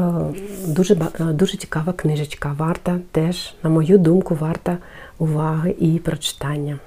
дуже 0.67 0.93
е, 0.93 1.23
дуже 1.23 1.57
цікава 1.57 1.93
книжечка. 1.93 2.55
Варта 2.57 2.99
теж, 3.12 3.53
на 3.63 3.69
мою 3.69 3.97
думку, 3.97 4.38
варта 4.39 4.77
уваги 5.19 5.75
і 5.79 5.99
прочитання. 5.99 6.79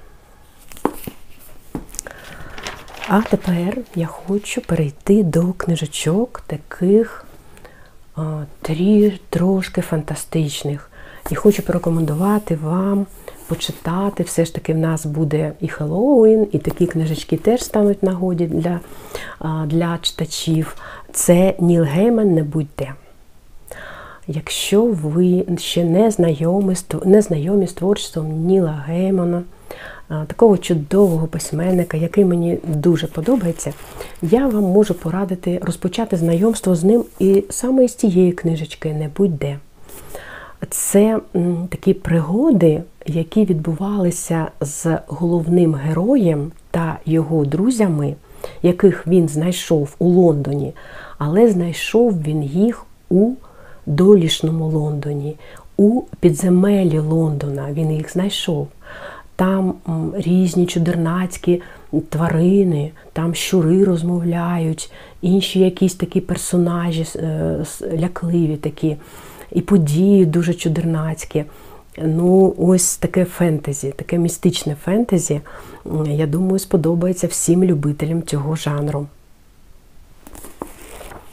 А 3.12 3.22
тепер 3.22 3.78
я 3.94 4.06
хочу 4.06 4.60
перейти 4.60 5.22
до 5.22 5.52
книжечок 5.52 6.42
таких 6.46 7.24
а, 8.16 8.42
трі, 8.62 9.20
трошки 9.30 9.80
фантастичних. 9.80 10.90
І 11.30 11.34
хочу 11.34 11.62
порекомендувати 11.62 12.56
вам 12.62 13.06
почитати. 13.46 14.22
Все 14.22 14.44
ж 14.44 14.54
таки 14.54 14.74
в 14.74 14.78
нас 14.78 15.06
буде 15.06 15.52
і 15.60 15.68
Хеллоуін, 15.68 16.48
і 16.52 16.58
такі 16.58 16.86
книжечки 16.86 17.36
теж 17.36 17.64
стануть 17.64 18.02
нагоді 18.02 18.46
для 18.46 18.80
для 19.66 19.98
читачів. 20.02 20.76
Це 21.12 21.54
Ніл 21.60 21.82
Гейман 21.82 22.34
не 22.34 22.42
будьте. 22.42 22.94
Якщо 24.26 24.82
ви 24.82 25.44
ще 25.58 25.84
не 25.84 26.10
знайомі, 26.10 26.76
не 27.04 27.22
знайомі 27.22 27.66
з 27.66 27.72
творчеством 27.72 28.46
Ніла 28.46 28.84
Геймана, 28.86 29.42
такого 30.26 30.58
чудового 30.58 31.26
письменника, 31.26 31.96
який 31.96 32.24
мені 32.24 32.58
дуже 32.64 33.06
подобається, 33.06 33.72
я 34.22 34.46
вам 34.46 34.64
можу 34.64 34.94
порадити 34.94 35.60
розпочати 35.62 36.16
знайомство 36.16 36.74
з 36.74 36.84
ним 36.84 37.04
і 37.18 37.44
саме 37.50 37.88
з 37.88 37.94
тієї 37.94 38.32
книжечки 38.32 38.94
не 38.94 39.08
будь-де. 39.16 39.58
Це 40.70 41.20
такі 41.68 41.94
пригоди, 41.94 42.82
які 43.06 43.44
відбувалися 43.44 44.48
з 44.60 44.98
головним 45.06 45.74
героєм 45.74 46.52
та 46.70 46.98
його 47.06 47.44
друзями, 47.44 48.14
яких 48.62 49.06
він 49.06 49.28
знайшов 49.28 49.94
у 49.98 50.08
Лондоні, 50.08 50.72
але 51.18 51.48
знайшов 51.48 52.22
він 52.22 52.42
їх 52.42 52.86
у 53.10 53.30
долішному 53.86 54.68
Лондоні, 54.68 55.36
у 55.76 56.02
підземелі 56.20 56.98
Лондона. 56.98 57.68
Він 57.72 57.92
їх 57.92 58.12
знайшов 58.12 58.68
там 59.40 59.74
різні 60.14 60.66
чудернацькі 60.66 61.62
тварини, 62.08 62.90
там 63.12 63.34
щури 63.34 63.84
розмовляють, 63.84 64.92
інші 65.22 65.60
якісь 65.60 65.94
такі 65.94 66.20
персонажі 66.20 67.06
е, 67.16 67.64
лякливі 67.98 68.56
такі, 68.56 68.96
і 69.52 69.60
події 69.60 70.26
дуже 70.26 70.54
чудернацькі. 70.54 71.44
Ну, 71.98 72.54
ось 72.58 72.96
таке 72.96 73.24
фентезі, 73.24 73.92
таке 73.96 74.18
містичне 74.18 74.76
фентезі, 74.84 75.40
я 76.06 76.26
думаю, 76.26 76.58
сподобається 76.58 77.26
всім 77.26 77.64
любителям 77.64 78.22
цього 78.22 78.56
жанру. 78.56 79.06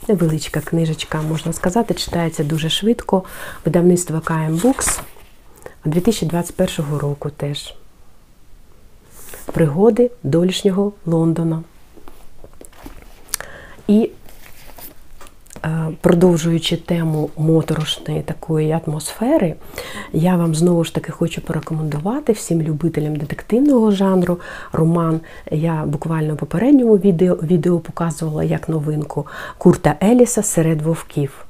Невеличка 0.08 0.60
книжечка, 0.60 1.22
можна 1.22 1.52
сказати, 1.52 1.94
читається 1.94 2.44
дуже 2.44 2.68
швидко. 2.68 3.22
Видавництво 3.64 4.18
KM 4.18 4.60
Books 4.60 5.00
2021 5.84 6.98
року 6.98 7.30
теж 7.30 7.74
пригоди 9.52 10.10
долішнього 10.22 10.92
Лондона. 11.06 11.62
І 13.88 14.10
е, 15.64 15.88
продовжуючи 16.00 16.76
тему 16.76 17.30
моторошної 17.36 18.22
такої 18.22 18.80
атмосфери, 18.86 19.54
я 20.12 20.36
вам 20.36 20.54
знову 20.54 20.84
ж 20.84 20.94
таки 20.94 21.12
хочу 21.12 21.40
порекомендувати 21.40 22.32
всім 22.32 22.62
любителям 22.62 23.16
детективного 23.16 23.90
жанру 23.90 24.40
роман. 24.72 25.20
Я 25.50 25.84
буквально 25.86 26.34
в 26.34 26.36
попередньому 26.36 26.96
відео, 26.96 27.34
відео 27.34 27.78
показувала 27.78 28.44
як 28.44 28.68
новинку 28.68 29.26
Курта 29.58 29.96
Еліса 30.02 30.42
Серед 30.42 30.82
вовків. 30.82 31.47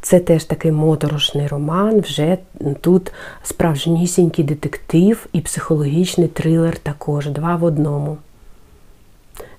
Це 0.00 0.20
теж 0.20 0.44
такий 0.44 0.72
моторошний 0.72 1.46
роман, 1.46 2.00
вже 2.00 2.38
тут 2.80 3.12
справжнісінький 3.42 4.44
детектив 4.44 5.26
і 5.32 5.40
психологічний 5.40 6.28
трилер 6.28 6.78
також, 6.78 7.28
два 7.28 7.56
в 7.56 7.64
одному. 7.64 8.18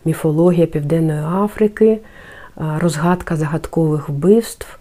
Міфологія 0.05 0.65
Південної 0.67 1.19
Африки, 1.19 1.99
розгадка 2.55 3.35
загадкових 3.35 4.09
вбивств, 4.09 4.79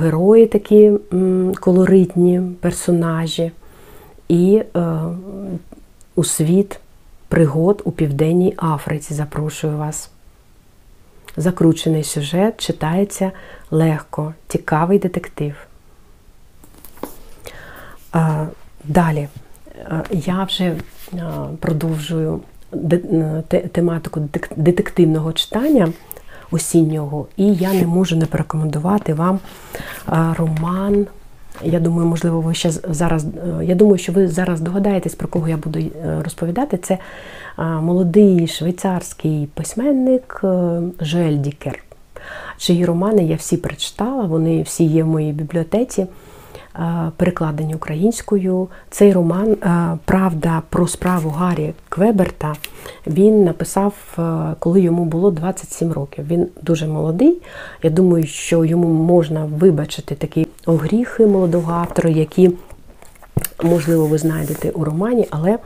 герої 0.00 0.46
такі 0.46 0.92
колоритні 1.60 2.40
персонажі 2.60 3.52
і 4.28 4.62
у 6.14 6.24
світ 6.24 6.80
пригод 7.28 7.82
у 7.84 7.90
Південній 7.92 8.54
Африці. 8.56 9.14
Запрошую 9.14 9.76
вас. 9.76 10.10
Закручений 11.36 12.04
сюжет 12.04 12.60
читається 12.60 13.32
легко, 13.70 14.34
цікавий 14.48 14.98
детектив. 14.98 15.54
Далі 18.84 19.28
я 20.10 20.44
вже 20.44 20.76
продовжую 21.60 22.40
тематику 23.72 24.20
детективного 24.56 25.32
читання 25.32 25.92
осіннього, 26.50 27.26
і 27.36 27.54
я 27.54 27.72
не 27.72 27.86
можу 27.86 28.16
не 28.16 28.26
порекомендувати 28.26 29.14
вам 29.14 29.38
роман 30.36 31.06
Я 31.62 31.80
думаю, 31.80 32.08
можливо, 32.08 32.40
ви 32.40 32.54
ще 32.54 32.70
зараз. 32.70 33.24
Е, 33.24 33.64
я 33.64 33.74
думаю, 33.74 33.98
що 33.98 34.12
ви 34.12 34.28
зараз 34.28 34.60
догадаєтесь, 34.60 35.14
про 35.14 35.28
кого 35.28 35.48
я 35.48 35.56
буду 35.56 35.78
е, 35.78 35.90
розповідати. 36.24 36.76
Це 36.76 36.98
молодий 37.58 38.46
швейцарський 38.46 39.48
письменник 39.54 40.40
Жоель 41.00 41.36
Дікер, 41.36 41.82
чиї 42.60 42.84
романи 42.84 43.24
я 43.24 43.36
всі 43.36 43.56
прочитала, 43.56 44.24
вони 44.24 44.62
всі 44.62 44.84
є 44.84 45.04
в 45.04 45.06
моїй 45.06 45.32
бібліотеці. 45.32 46.06
Е, 46.76 47.10
перекладені 47.16 47.74
українською. 47.74 48.68
Цей 48.90 49.12
роман 49.12 49.52
е, 49.52 49.98
Правда 50.04 50.62
про 50.68 50.88
справу 50.88 51.30
Гаррі 51.30 51.72
Квеберта 51.88 52.54
він 53.06 53.44
написав, 53.44 53.94
е, 54.18 54.22
коли 54.58 54.80
йому 54.80 55.04
було 55.04 55.30
27 55.30 55.92
років. 55.92 56.26
Він 56.26 56.46
дуже 56.62 56.86
молодий. 56.86 57.42
Я 57.82 57.90
думаю, 57.90 58.26
що 58.26 58.64
йому 58.64 58.88
можна 58.88 59.44
вибачити 59.44 60.14
такі 60.14 60.46
огріхи 60.66 61.26
молодого 61.26 61.72
автора, 61.72 62.10
які. 62.10 62.50
Можливо, 63.62 64.06
ви 64.06 64.18
знайдете 64.18 64.70
у 64.70 64.84
романі, 64.84 65.26
але 65.30 65.58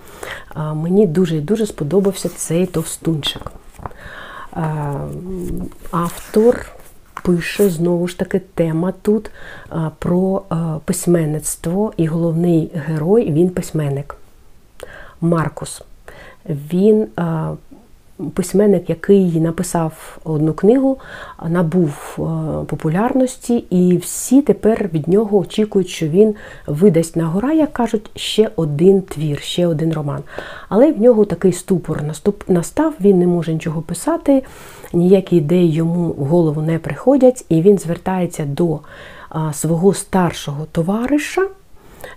мені 0.74 1.06
дуже 1.06 1.36
і 1.36 1.40
дуже 1.40 1.66
сподобався 1.66 2.28
цей 2.28 2.66
товстунчик. 2.66 3.52
Автор 5.90 6.66
пише 7.24 7.68
знову 7.68 8.08
ж 8.08 8.18
таки 8.18 8.38
тема 8.38 8.92
тут 9.02 9.30
про 9.98 10.42
письменництво, 10.84 11.92
і 11.96 12.06
головний 12.06 12.70
герой 12.74 13.32
він 13.32 13.50
письменник 13.50 14.16
Маркус. 15.20 15.82
Він 16.48 17.06
письменник, 18.34 18.90
який 18.90 19.40
написав 19.40 20.18
одну 20.24 20.52
книгу, 20.52 20.98
набув 21.48 22.16
популярності, 22.66 23.64
і 23.70 23.96
всі 23.96 24.42
тепер 24.42 24.90
від 24.92 25.08
нього 25.08 25.38
очікують, 25.38 25.88
що 25.88 26.08
він 26.08 26.34
видасть 26.66 27.16
на 27.16 27.26
гора, 27.26 27.52
як 27.52 27.72
кажуть, 27.72 28.10
ще 28.14 28.50
один 28.56 29.02
твір, 29.02 29.40
ще 29.40 29.66
один 29.66 29.92
роман. 29.92 30.20
Але 30.68 30.92
в 30.92 31.00
нього 31.00 31.24
такий 31.24 31.52
ступор 31.52 32.02
настав, 32.48 32.94
він 33.00 33.18
не 33.18 33.26
може 33.26 33.52
нічого 33.52 33.82
писати, 33.82 34.42
ніякі 34.92 35.36
ідеї 35.36 35.72
йому 35.72 36.08
в 36.08 36.24
голову 36.24 36.62
не 36.62 36.78
приходять, 36.78 37.44
і 37.48 37.62
він 37.62 37.78
звертається 37.78 38.44
до 38.44 38.80
свого 39.52 39.94
старшого 39.94 40.66
товариша, 40.72 41.48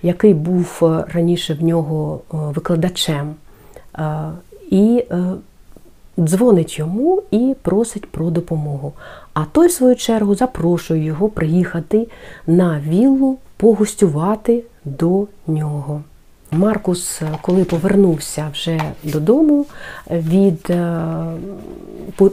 який 0.01 0.33
був 0.33 0.79
е, 0.81 1.05
раніше 1.13 1.53
в 1.53 1.63
нього 1.63 2.19
е, 2.33 2.37
викладачем. 2.37 3.35
І 4.69 5.05
е, 5.11 5.17
дзвонить 6.19 6.79
йому 6.79 7.21
і 7.31 7.55
просить 7.61 8.11
про 8.11 8.29
допомогу. 8.29 8.93
А 9.33 9.45
той, 9.45 9.67
в 9.67 9.71
свою 9.71 9.95
чергу, 9.95 10.35
запрошує 10.35 11.03
його 11.03 11.29
приїхати 11.29 12.07
на 12.47 12.79
віллу, 12.79 13.37
погостювати 13.57 14.63
до 14.85 15.27
нього. 15.47 16.01
Маркус, 16.51 17.21
коли 17.41 17.63
повернувся 17.63 18.49
вже 18.53 18.81
додому 19.03 19.65
від 20.11 20.71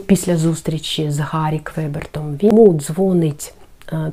після 0.05 0.37
зустрічі 0.37 1.11
з 1.11 1.19
Гаррі 1.19 1.59
Квебертом, 1.59 2.37
йому 2.41 2.73
дзвонить 2.73 3.53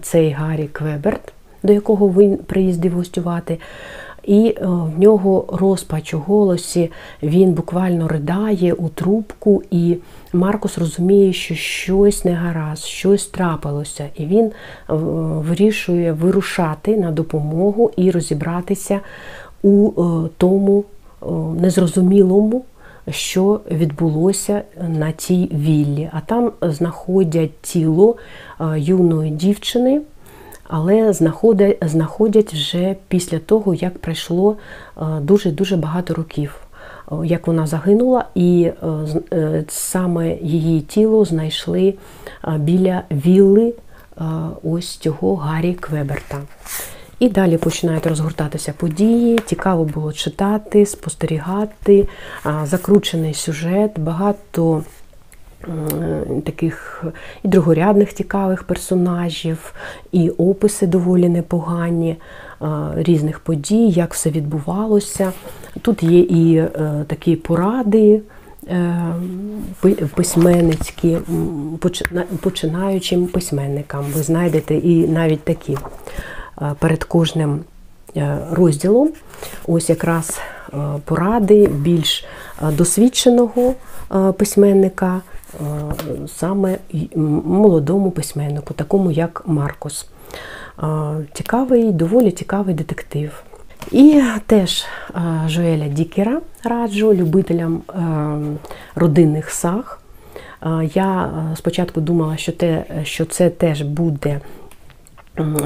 цей 0.02 0.30
Гаррі 0.30 0.66
Квеберт, 0.66 1.32
до 1.62 1.72
якого 1.72 2.08
він 2.08 2.37
приїздив 2.37 2.92
гостювати. 2.92 3.58
І 4.24 4.54
е, 4.56 4.66
в 4.66 5.00
нього 5.00 5.44
розпач 5.48 6.14
у 6.14 6.18
голосі, 6.18 6.90
він 7.22 7.52
буквально 7.52 8.08
ридає 8.08 8.72
у 8.72 8.88
трубку, 8.88 9.62
і 9.70 9.96
Маркус 10.32 10.78
розуміє, 10.78 11.32
що 11.32 11.54
щось 11.54 12.24
не 12.24 12.32
гаразд, 12.32 12.85
щось 12.85 13.26
трапилося, 13.26 14.06
і 14.16 14.26
він 14.26 14.44
е, 14.44 14.52
вирішує 15.48 16.12
вирушати 16.12 16.96
на 16.96 17.11
допомогу 17.11 17.90
і 17.96 18.11
розібратися 18.11 19.00
у 19.62 19.88
е, 19.88 20.28
тому 20.37 20.85
незрозумілому, 21.61 22.64
що 23.11 23.61
відбулося 23.70 24.62
на 24.88 25.12
цій 25.12 25.50
віллі. 25.54 26.11
А 26.12 26.20
там 26.20 26.52
знаходять 26.62 27.61
тіло 27.61 28.16
юної 28.76 29.30
дівчини 29.30 30.00
але 30.74 31.12
знаходять 31.82 32.54
вже 32.54 32.96
після 33.08 33.38
того, 33.38 33.74
як 33.74 33.98
пройшло 33.98 34.56
дуже-дуже 35.20 35.76
багато 35.76 36.14
років. 36.14 36.56
Як 37.24 37.46
вона 37.46 37.66
загинула, 37.66 38.24
і 38.35 38.62
е, 38.62 38.87
е, 39.32 39.64
саме 39.68 40.37
її 40.37 40.80
тіло 40.80 41.24
знайшли 41.24 41.94
біля 42.58 43.02
вілли 43.11 43.74
ось 44.62 44.96
цього 44.96 45.37
Гаррі 45.37 45.74
Квеберта. 45.74 46.38
І 47.18 47.28
далі 47.28 47.57
починають 47.57 48.07
розгортатися 48.07 48.72
події. 48.72 49.38
Цікаво 49.38 49.84
було 49.84 50.12
читати, 50.12 50.86
спостерігати, 50.86 52.09
закручений 52.64 53.34
сюжет, 53.34 53.99
багато 53.99 54.82
таких 56.44 57.04
і 57.42 57.48
другорядних 57.48 58.14
цікавих 58.14 58.62
персонажів, 58.62 59.74
і 60.12 60.30
описи 60.30 60.86
доволі 60.86 61.28
непогані 61.28 62.16
різних 62.96 63.40
подій, 63.40 63.88
як 63.88 64.14
все 64.14 64.30
відбувалося. 64.30 65.32
Тут 65.82 66.02
є 66.02 66.18
і 66.18 66.56
е, 66.56 66.70
такі 67.06 67.36
поради. 67.36 68.20
Е, 68.68 69.14
письменницькі, 70.14 71.18
починаючим 72.40 73.26
письменникам. 73.26 74.04
Ви 74.14 74.22
знайдете 74.22 74.74
і 74.74 75.08
навіть 75.08 75.44
такі 75.44 75.78
перед 76.78 77.04
кожним 77.04 77.60
е, 78.16 78.38
розділом, 78.50 79.10
ось 79.66 79.90
якраз 79.90 80.40
поради 81.04 81.66
більш 81.66 82.24
досвідченого 82.76 83.74
письменника, 84.36 85.14
Е, 85.14 85.41
саме 86.26 86.78
молодому 87.44 88.11
письменнику, 88.11 88.74
такому 88.74 89.11
як 89.11 89.42
Маркус. 89.46 90.07
Е, 90.82 90.86
цікавий, 91.32 91.92
доволі 91.92 92.30
цікавий 92.30 92.74
детектив. 92.74 93.42
І 93.92 94.22
теж 94.46 94.84
е, 95.14 95.20
Жоеля 95.46 95.88
Дікера 95.88 96.40
раджу 96.64 97.14
любителям 97.14 97.82
родинних 98.94 99.50
саг. 99.50 99.98
Я 100.94 101.30
спочатку 101.57 102.00
думала, 102.00 102.36
що 102.36 102.53
те, 102.53 102.84
що 103.03 103.24
це 103.24 103.50
теж 103.50 103.82
буде 103.82 104.40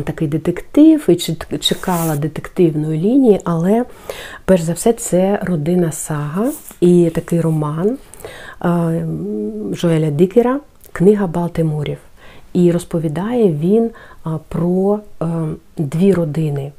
такий 0.05 0.29
детектив, 0.29 1.07
і 1.09 1.17
чекала 1.59 2.17
детективної 2.17 3.01
лінії, 3.01 3.41
але 3.45 3.85
перш 4.45 4.63
за 4.63 4.73
все 4.73 4.93
це 4.93 5.39
родина 5.43 5.93
сага 5.93 6.53
і 6.81 7.11
такий 7.15 7.41
роман. 7.41 7.99
Жоеля 9.73 10.11
Дикера 10.11 10.61
Книга 10.93 11.27
Балтиморів. 11.27 11.99
І 12.53 12.73
розповідає 12.73 13.53
він 13.53 13.91
про 14.49 15.01
дві 15.77 16.13
родини. 16.13 16.73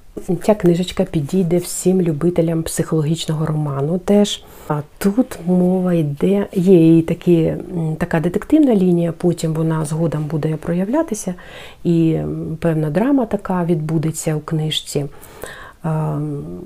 Ця 0.43 0.55
книжечка 0.55 1.03
підійде 1.03 1.57
всім 1.57 2.01
любителям 2.01 2.63
психологічного 2.63 3.45
роману. 3.45 3.97
Теж 3.97 4.43
а 4.67 4.81
тут 4.97 5.39
мова 5.45 5.93
йде, 5.93 6.47
є 6.53 6.97
і 6.97 7.01
такі, 7.01 7.53
така 7.97 8.19
детективна 8.19 8.75
лінія, 8.75 9.11
потім 9.11 9.53
вона 9.53 9.85
згодом 9.85 10.25
буде 10.25 10.55
проявлятися, 10.55 11.33
і 11.83 12.17
певна 12.59 12.89
драма 12.89 13.25
така 13.25 13.65
відбудеться 13.65 14.35
у 14.35 14.39
книжці. 14.39 15.05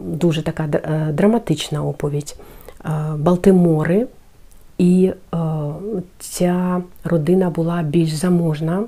Дуже 0.06 0.44
така 0.44 0.64
е, 0.64 1.12
драматична 1.14 1.84
оповідь. 1.84 2.36
Балтимори 3.18 4.08
і 4.82 5.06
е, 5.06 5.38
ця 6.20 6.82
родина 7.04 7.50
була 7.50 7.82
більш 7.82 8.10
заможна. 8.12 8.84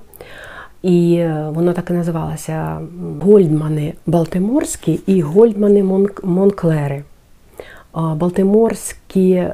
І 0.82 1.16
е, 1.16 1.50
вона 1.54 1.74
так 1.74 1.90
і 1.90 1.94
називалася 1.94 2.80
Гольдмани 3.22 3.94
Балтиморські 4.06 5.00
і 5.06 5.22
Гольдмани 5.22 5.84
Монклери. 6.24 7.04
Балтиморські 7.94 9.32
е, 9.32 9.54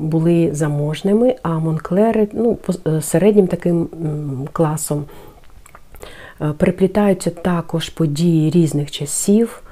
були 0.00 0.54
заможними, 0.54 1.34
а 1.42 1.58
Монклери 1.58 2.28
ну, 2.32 2.58
середнім 3.00 3.46
таким 3.46 3.88
класом. 4.52 5.04
Переплітаються 6.56 7.30
також 7.30 7.88
події 7.88 8.50
різних 8.50 8.90
часів. 8.90 9.62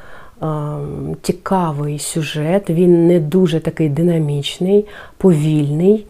Ем, 0.42 1.16
цікавий 1.22 1.98
сюжет, 1.98 2.70
він 2.70 3.06
не 3.06 3.20
дуже 3.20 3.60
такий 3.60 3.88
динамічний, 3.88 4.86
повільний. 5.16 6.06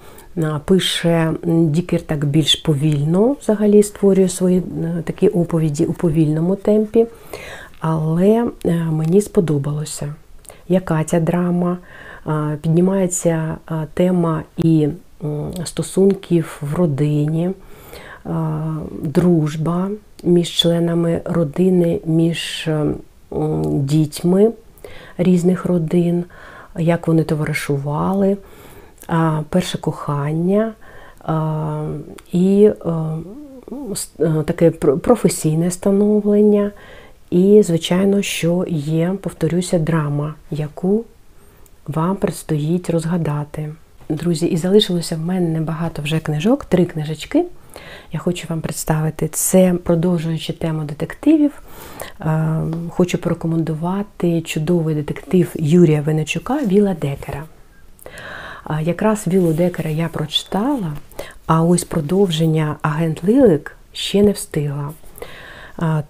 Пише 0.64 1.32
Дікер 1.44 2.00
так 2.00 2.24
більш 2.24 2.56
повільно, 2.56 3.36
взагалі 3.40 3.82
створює 3.82 4.28
свої 4.28 4.58
е, 4.58 5.02
такі 5.04 5.28
оповіді 5.28 5.84
у 5.84 5.92
повільному 5.92 6.56
темпі. 6.56 7.06
Але 7.80 8.46
е, 8.64 8.74
мені 8.74 9.20
сподобалося, 9.20 10.14
яка 10.68 11.04
ця 11.04 11.20
драма. 11.20 11.78
Піднімається 12.62 13.56
тема 13.94 14.42
і 14.56 14.88
стосунків 15.64 16.62
в 16.72 16.74
родині, 16.74 17.50
дружба 19.02 19.90
між 20.22 20.50
членами 20.50 21.20
родини, 21.24 22.00
між 22.06 22.64
ем, 22.68 22.94
дітьми 23.66 24.52
різних 25.18 25.66
родин, 25.66 26.24
як 26.78 27.08
вони 27.08 27.22
товаришували, 27.22 28.36
перше 29.48 29.78
кохання 29.78 30.72
і 32.32 32.70
таке 34.46 34.70
професійне 34.70 35.70
становлення. 35.70 36.70
І, 37.30 37.62
звичайно, 37.62 38.22
що 38.22 38.64
є, 38.68 39.14
повторюся, 39.20 39.78
драма, 39.78 40.34
яку 40.50 41.04
вам 41.86 42.16
предстоїть 42.16 42.90
розгадати. 42.90 43.74
Друзі, 44.08 44.46
і 44.46 44.56
залишилося 44.56 45.16
в 45.16 45.18
мене 45.18 45.48
небагато 45.48 46.02
вже 46.02 46.18
книжок, 46.18 46.64
три 46.64 46.84
книжечки. 46.84 47.44
Я 48.12 48.18
хочу 48.18 48.46
вам 48.50 48.60
представити 48.60 49.28
це, 49.28 49.74
продовжуючи 49.84 50.52
тему 50.52 50.84
детективів. 50.84 51.62
Е, 52.20 52.60
хочу 52.90 53.18
порекомендувати 53.18 54.40
чудовий 54.40 54.94
детектив 54.94 55.50
Юрія 55.54 56.00
Венечука 56.00 56.58
Віла 56.66 56.94
Декера. 56.94 57.44
Якраз 58.80 59.26
Вілу 59.26 59.52
Декера 59.52 59.90
я 59.90 60.08
прочитала, 60.08 60.92
а 61.46 61.62
ось 61.62 61.84
продовження 61.84 62.76
агент 62.82 63.24
Лилик 63.24 63.76
ще 63.92 64.22
не 64.22 64.32
встигла. 64.32 64.90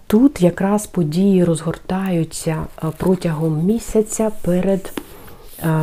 Тут 0.07 0.41
якраз 0.41 0.87
події 0.87 1.43
розгортаються 1.43 2.65
протягом 2.97 3.65
місяця 3.65 4.31
перед 4.41 4.93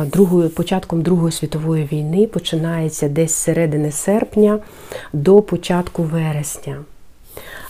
другою, 0.05 0.49
початком 0.49 1.01
Другої 1.01 1.31
світової 1.31 1.89
війни, 1.91 2.27
починається 2.27 3.09
десь 3.09 3.31
з 3.31 3.35
середини 3.35 3.91
серпня 3.91 4.59
до 5.13 5.41
початку 5.41 6.03
вересня. 6.03 6.77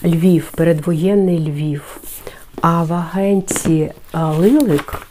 Львів, 0.03 0.51
передвоєнний 0.55 1.39
Львів. 1.39 2.01
А 2.61 2.83
в 2.83 2.93
агенті 2.93 3.91
Лилик, 4.13 5.07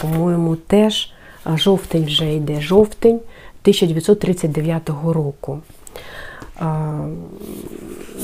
по-моєму, 0.00 0.56
теж 0.56 1.12
жовтень 1.46 2.04
вже 2.04 2.34
йде, 2.34 2.60
жовтень 2.60 3.20
1939 3.62 4.88
року. 4.88 5.58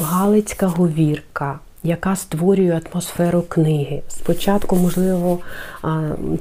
Галицька 0.00 0.66
говірка, 0.66 1.58
яка 1.84 2.16
створює 2.16 2.80
атмосферу 2.90 3.42
книги. 3.42 4.02
Спочатку, 4.08 4.76
можливо, 4.76 5.38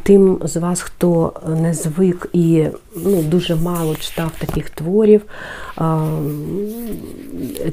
тим 0.04 0.40
з 0.44 0.58
вас, 0.58 0.82
хто 0.82 1.34
не 1.48 1.74
звик 1.74 2.30
і 2.34 2.66
ну, 2.96 3.24
дуже 3.24 3.56
мало 3.56 3.96
читав 3.96 4.32
таких 4.38 4.70
творів 4.70 5.22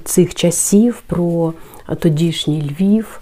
цих 0.05 0.35
часів 0.35 1.03
про 1.07 1.53
тодішній 1.99 2.63
Львів, 2.71 3.21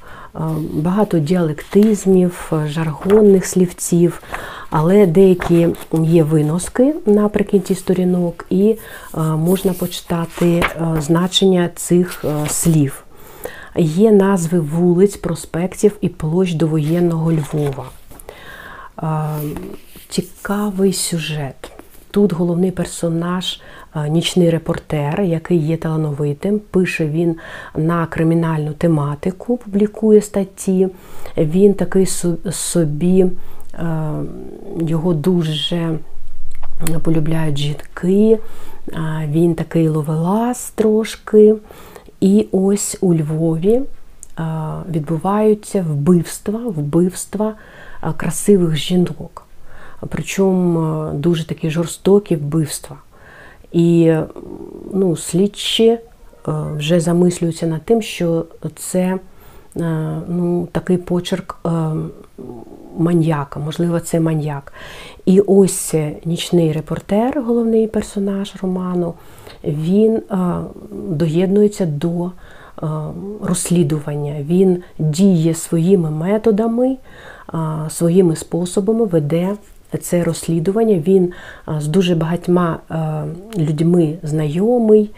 багато 0.72 1.18
діалектизмів, 1.18 2.52
жаргонних 2.66 3.46
слівців. 3.46 4.22
Але 4.70 5.06
деякі 5.06 5.68
є 5.92 6.22
виноски 6.22 6.94
наприкінці 7.06 7.74
сторінок, 7.74 8.46
і 8.50 8.76
можна 9.36 9.72
почитати 9.72 10.62
значення 10.98 11.70
цих 11.74 12.24
слів 12.48 13.04
є 13.78 14.12
назви 14.12 14.60
вулиць, 14.60 15.16
проспектів 15.16 15.96
і 16.00 16.08
площ 16.08 16.52
довоєнного 16.54 17.32
Львова. 17.32 17.84
Цікавий 20.08 20.92
сюжет. 20.92 21.72
Тут 22.10 22.32
головний 22.32 22.70
персонаж 22.70 23.60
нічний 24.08 24.50
репортер, 24.50 25.20
який 25.20 25.58
є 25.58 25.76
талановитим. 25.76 26.60
Пише 26.70 27.06
він 27.06 27.36
на 27.76 28.06
кримінальну 28.06 28.72
тематику, 28.72 29.56
публікує 29.56 30.20
статті. 30.20 30.88
Він 31.36 31.74
такий 31.74 32.06
собі, 32.50 33.26
його 34.80 35.14
дуже 35.14 35.98
полюбляють 37.02 37.58
жінки, 37.58 38.38
він 39.28 39.54
такий 39.54 39.88
ловелас 39.88 40.70
трошки. 40.70 41.54
І 42.20 42.46
ось 42.52 42.98
у 43.00 43.14
Львові 43.14 43.82
відбуваються 44.90 45.84
вбивства, 45.88 46.60
вбивства 46.66 47.54
красивих 48.16 48.76
жінок. 48.76 49.44
Причому 50.08 51.10
дуже 51.14 51.46
такі 51.46 51.70
жорстокі 51.70 52.36
вбивства. 52.36 52.96
І 53.72 54.14
ну, 54.92 55.16
слідчі 55.16 55.98
вже 56.76 57.00
замислюються 57.00 57.66
над 57.66 57.82
тим, 57.82 58.02
що 58.02 58.46
це 58.76 59.18
ну, 60.28 60.68
такий 60.72 60.96
почерк 60.96 61.58
маньяка, 62.98 63.60
можливо, 63.60 64.00
це 64.00 64.20
маньяк. 64.20 64.72
І 65.26 65.40
ось 65.40 65.94
нічний 66.24 66.72
репортер, 66.72 67.42
головний 67.42 67.86
персонаж 67.86 68.54
роману, 68.62 69.14
він 69.64 70.22
доєднується 71.08 71.86
до 71.86 72.30
розслідування. 73.42 74.36
Він 74.40 74.82
діє 74.98 75.54
своїми 75.54 76.10
методами, 76.10 76.96
своїми 77.88 78.36
способами 78.36 79.04
веде 79.04 79.56
це 80.00 80.24
розслідування. 80.24 81.02
Він 81.06 81.32
з 81.78 81.86
дуже 81.86 82.14
багатьма 82.14 82.78
людьми 83.58 84.18
знайомий. 84.22 85.10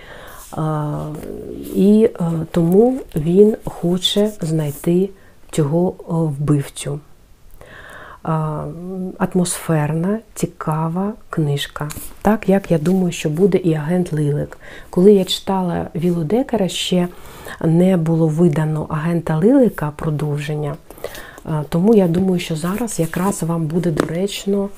І 1.74 2.10
тому 2.50 3.00
він 3.16 3.56
хоче 3.64 4.30
знайти 4.40 5.10
цього 5.50 5.94
вбивцю 6.08 7.00
атмосферна, 9.18 10.18
цікава 10.34 11.12
книжка. 11.30 11.88
Так 12.22 12.48
як 12.48 12.70
я 12.70 12.78
думаю, 12.78 13.12
що 13.12 13.30
буде 13.30 13.58
і 13.58 13.74
агент 13.74 14.12
Лилик. 14.12 14.58
Коли 14.90 15.12
я 15.12 15.24
читала 15.24 15.86
Вілу 15.94 16.24
Декера, 16.24 16.68
ще 16.68 17.08
не 17.64 17.96
було 17.96 18.28
видано 18.28 18.86
агента 18.90 19.36
Лилика 19.36 19.92
продовження. 19.96 20.76
Тому 21.68 21.94
я 21.94 22.08
думаю, 22.08 22.40
що 22.40 22.56
зараз 22.56 23.00
якраз 23.00 23.42
вам 23.42 23.66
буде 23.66 23.90
доречно 23.90 24.68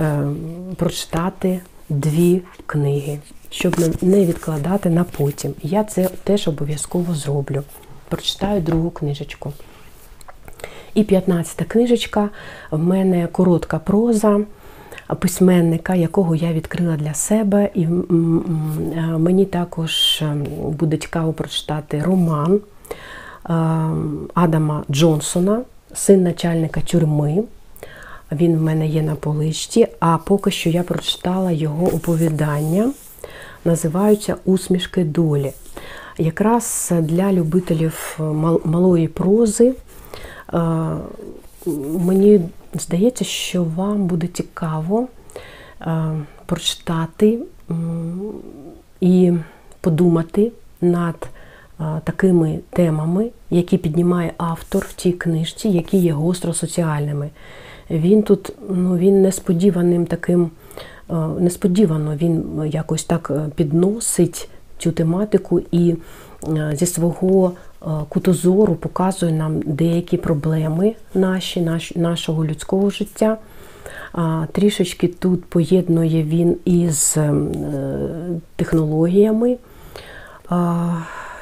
е, 0.00 0.22
прочитати 0.76 1.60
дві 1.88 2.42
книги, 2.66 3.18
щоб 3.50 3.76
не 4.02 4.26
відкладати 4.26 4.90
на 4.90 5.04
потім. 5.04 5.54
Я 5.62 5.84
це 5.84 6.08
теж 6.24 6.48
обов'язково 6.48 7.14
зроблю. 7.14 7.62
Прочитаю 8.08 8.60
другу 8.60 8.90
книжечку. 8.90 9.52
І 10.94 11.02
15-та 11.02 11.64
книжечка 11.64 12.28
в 12.70 12.78
мене 12.78 13.26
коротка 13.26 13.78
проза 13.78 14.40
письменника, 15.18 15.94
якого 15.94 16.34
я 16.34 16.52
відкрила 16.52 16.96
для 16.96 17.14
себе. 17.14 17.70
І 17.74 17.86
мені 19.18 19.44
також 19.44 20.22
ем, 20.22 20.46
буде 20.78 20.96
цікаво 20.96 21.32
прочитати 21.32 22.02
роман 22.02 22.60
ем, 23.48 24.28
Адама 24.34 24.84
Джонсона, 24.90 25.62
син 25.94 26.22
начальника 26.22 26.80
тюрми. 26.80 27.42
Він 28.34 28.56
в 28.56 28.62
мене 28.62 28.86
є 28.86 29.02
на 29.02 29.14
поличці, 29.14 29.86
а 30.00 30.18
поки 30.18 30.50
що 30.50 30.70
я 30.70 30.82
прочитала 30.82 31.50
його 31.52 31.86
оповідання, 31.86 32.90
називаються 33.64 34.36
Усмішки 34.44 35.04
долі. 35.04 35.52
Якраз 36.18 36.92
для 37.00 37.32
любителів 37.32 38.18
малої 38.64 39.08
прози 39.08 39.74
Мені 41.98 42.40
здається, 42.74 43.24
що 43.24 43.64
вам 43.64 44.06
буде 44.06 44.26
цікаво 44.26 45.08
прочитати 46.46 47.38
і 49.00 49.32
подумати 49.80 50.52
над 50.80 51.28
такими 52.04 52.58
темами, 52.70 53.30
які 53.50 53.78
піднімає 53.78 54.32
автор 54.36 54.86
в 54.88 54.94
цій 54.94 55.12
книжці, 55.12 55.68
які 55.68 55.96
є 55.96 56.12
гостро 56.12 56.54
соціальними. 56.54 57.30
Він 57.90 58.22
тут 58.22 58.52
ну, 58.68 58.96
він 58.96 59.22
несподіваним 59.22 60.06
таким, 60.06 60.50
несподівано 61.38 62.16
він 62.16 62.62
якось 62.66 63.04
так 63.04 63.32
підносить 63.54 64.48
цю 64.78 64.92
тематику 64.92 65.60
і 65.72 65.94
зі 66.72 66.86
свого 66.86 67.52
Е, 67.86 67.90
кутозору 68.08 68.74
показує 68.74 69.32
нам 69.32 69.60
деякі 69.66 70.16
проблеми 70.16 70.94
наші, 71.14 71.60
наш, 71.60 71.96
нашого 71.96 72.44
людського 72.44 72.90
життя. 72.90 73.36
Трішечки 74.52 75.08
тут 75.08 75.44
поєднує 75.44 76.22
він 76.22 76.56
із 76.64 77.14
е, 77.16 77.34
технологіями. 78.56 79.56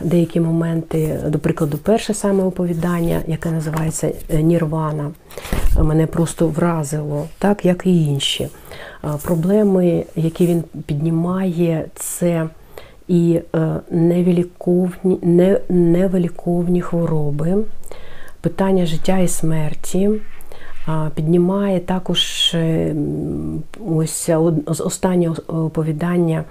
Деякі 0.01 0.41
моменти, 0.41 1.21
до 1.27 1.39
прикладу, 1.39 1.79
перше 1.79 2.15
саме 2.15 2.45
оповідання, 2.45 3.23
яке 3.27 3.51
називається 3.51 4.13
е, 4.31 4.43
Нірвана, 4.43 5.11
мене 5.79 6.07
просто 6.07 6.49
вразило, 6.49 7.29
так 7.39 7.65
як 7.65 7.87
і 7.87 8.05
інші. 8.05 8.49
Проблеми, 9.23 10.05
які 10.17 10.47
він 10.47 10.65
піднімає, 10.87 11.85
це 11.95 12.49
і 13.09 13.41
е, 13.55 13.81
невиліковні, 13.91 15.19
не, 15.23 15.61
невиліковні 15.69 16.81
хвороби, 16.81 17.57
питання 18.41 18.87
життя 18.87 19.19
і 19.19 19.29
смерті. 19.29 20.11
Піднімає 21.15 21.81
також 21.81 22.51
е, 22.55 22.95
ось 23.87 24.31
останнє 24.67 25.31
оповідання 25.47 26.45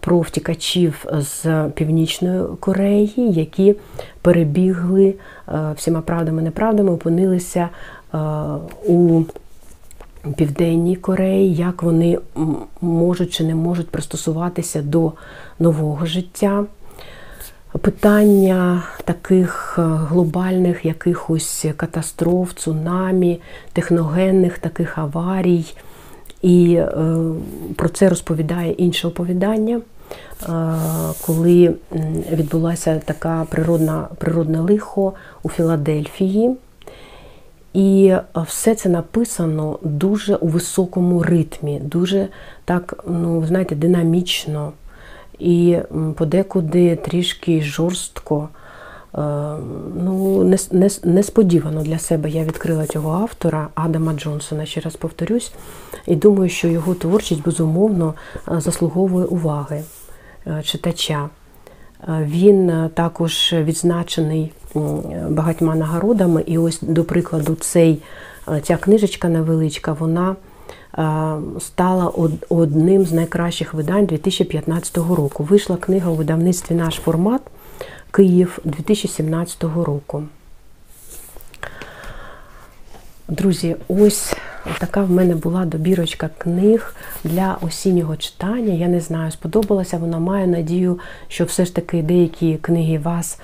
про 0.00 0.20
втікачів 0.20 1.06
з 1.12 1.68
Північної 1.74 2.42
Кореї, 2.60 3.12
які 3.16 3.74
перебігли 4.22 5.14
всіма 5.74 6.00
правдами 6.00 6.42
і 6.42 6.44
неправдами, 6.44 6.92
опинилися 6.92 7.68
у 8.86 9.22
Південній 10.36 10.96
Кореї, 10.96 11.54
як 11.54 11.82
вони 11.82 12.18
можуть 12.80 13.32
чи 13.32 13.44
не 13.44 13.54
можуть 13.54 13.90
пристосуватися 13.90 14.82
до 14.82 15.12
нового 15.58 16.06
життя. 16.06 16.64
Питання 17.80 18.82
таких 19.04 19.76
е, 19.78 19.82
глобальних 19.82 20.84
якихось 20.84 21.66
катастроф, 21.76 22.52
цунамі, 22.54 23.40
техногенних 23.72 24.58
таких 24.58 24.98
аварій. 24.98 25.64
І 26.42 26.74
е, 26.74 26.88
про 27.76 27.88
це 27.88 28.08
розповідає 28.08 28.72
інше 28.72 29.08
оповідання, 29.08 29.80
е, 29.80 29.82
коли 31.26 31.74
відбулася 32.32 33.00
така 33.04 33.46
природна, 33.50 34.08
природне 34.18 34.60
лихо 34.60 35.12
у 35.42 35.48
Філадельфії. 35.48 36.56
І 37.74 38.14
все 38.34 38.74
це 38.74 38.88
написано 38.88 39.78
дуже 39.82 40.36
у 40.36 40.46
високому 40.46 41.22
ритмі, 41.22 41.80
дуже 41.84 42.28
так, 42.64 43.04
ну, 43.08 43.46
знаєте, 43.46 43.74
динамічно 43.74 44.72
і 45.38 45.78
подекуди 46.16 46.96
трішки 46.96 47.62
жорстко. 47.62 48.48
Е, 49.16 49.20
ну, 50.04 50.44
Несподівано 51.04 51.82
для 51.82 51.98
себе 51.98 52.30
я 52.30 52.44
відкрила 52.44 52.86
цього 52.86 53.10
автора 53.10 53.68
Адама 53.74 54.12
Джонсона, 54.12 54.66
ще 54.66 54.80
раз 54.80 54.96
повторюсь, 54.96 55.52
і 56.06 56.16
думаю, 56.16 56.50
що 56.50 56.68
його 56.68 56.94
творчість 56.94 57.42
безумовно 57.42 58.14
е, 58.48 58.60
заслуговує 58.60 59.26
уваги 59.26 59.82
е, 60.46 60.62
читача. 60.62 61.28
Він 62.08 62.90
також 62.94 63.54
відзначений 63.58 64.52
багатьма 65.28 65.74
нагородами. 65.74 66.42
І 66.46 66.58
ось, 66.58 66.78
до 66.82 67.04
прикладу, 67.04 67.54
цей, 67.54 68.02
ця 68.62 68.76
книжечка 68.76 69.28
невеличка, 69.28 69.92
вона 69.92 70.36
стала 71.60 72.12
одним 72.48 73.06
з 73.06 73.12
найкращих 73.12 73.74
видань 73.74 74.06
2015 74.06 74.96
року. 74.96 75.46
Вийшла 75.50 75.76
книга 75.76 76.10
у 76.10 76.14
видавництві 76.14 76.74
наш 76.74 76.94
формат 76.94 77.42
Київ 78.16 78.58
2017 78.64 79.62
року. 79.62 80.22
Друзі, 83.28 83.76
ось 83.88 84.34
така 84.78 85.02
в 85.02 85.10
мене 85.10 85.34
була 85.34 85.64
добірочка 85.64 86.30
книг 86.38 86.94
для 87.24 87.58
осіннього 87.60 88.16
читання. 88.16 88.74
Я 88.74 88.88
не 88.88 89.00
знаю, 89.00 89.30
сподобалася 89.30 89.98
вона. 89.98 90.18
Маю 90.18 90.48
надію, 90.48 90.98
що 91.28 91.44
все 91.44 91.64
ж 91.64 91.74
таки 91.74 92.02
деякі 92.02 92.56
книги 92.56 92.98
вас 92.98 93.40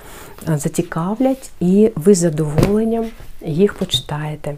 е, 0.49 0.57
зацікавлять, 0.57 1.51
і 1.59 1.91
ви 1.95 2.15
з 2.15 2.17
задоволенням 2.17 3.05
їх 3.45 3.73
почитаєте. 3.73 4.55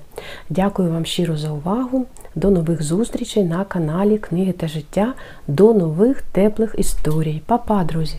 Дякую 0.49 0.91
вам 0.91 1.05
щиро 1.05 1.38
за 1.38 1.51
увагу. 1.51 2.05
До 2.36 2.51
нових 2.51 2.84
зустрічей 2.84 3.43
на 3.43 3.66
каналі 3.66 4.18
Книги 4.18 4.51
та 4.51 4.68
життя. 4.68 5.13
До 5.47 5.74
нових 5.74 6.22
теплих 6.22 6.76
історій. 6.78 7.41
Па-па, 7.45 7.84
друзі! 7.84 8.16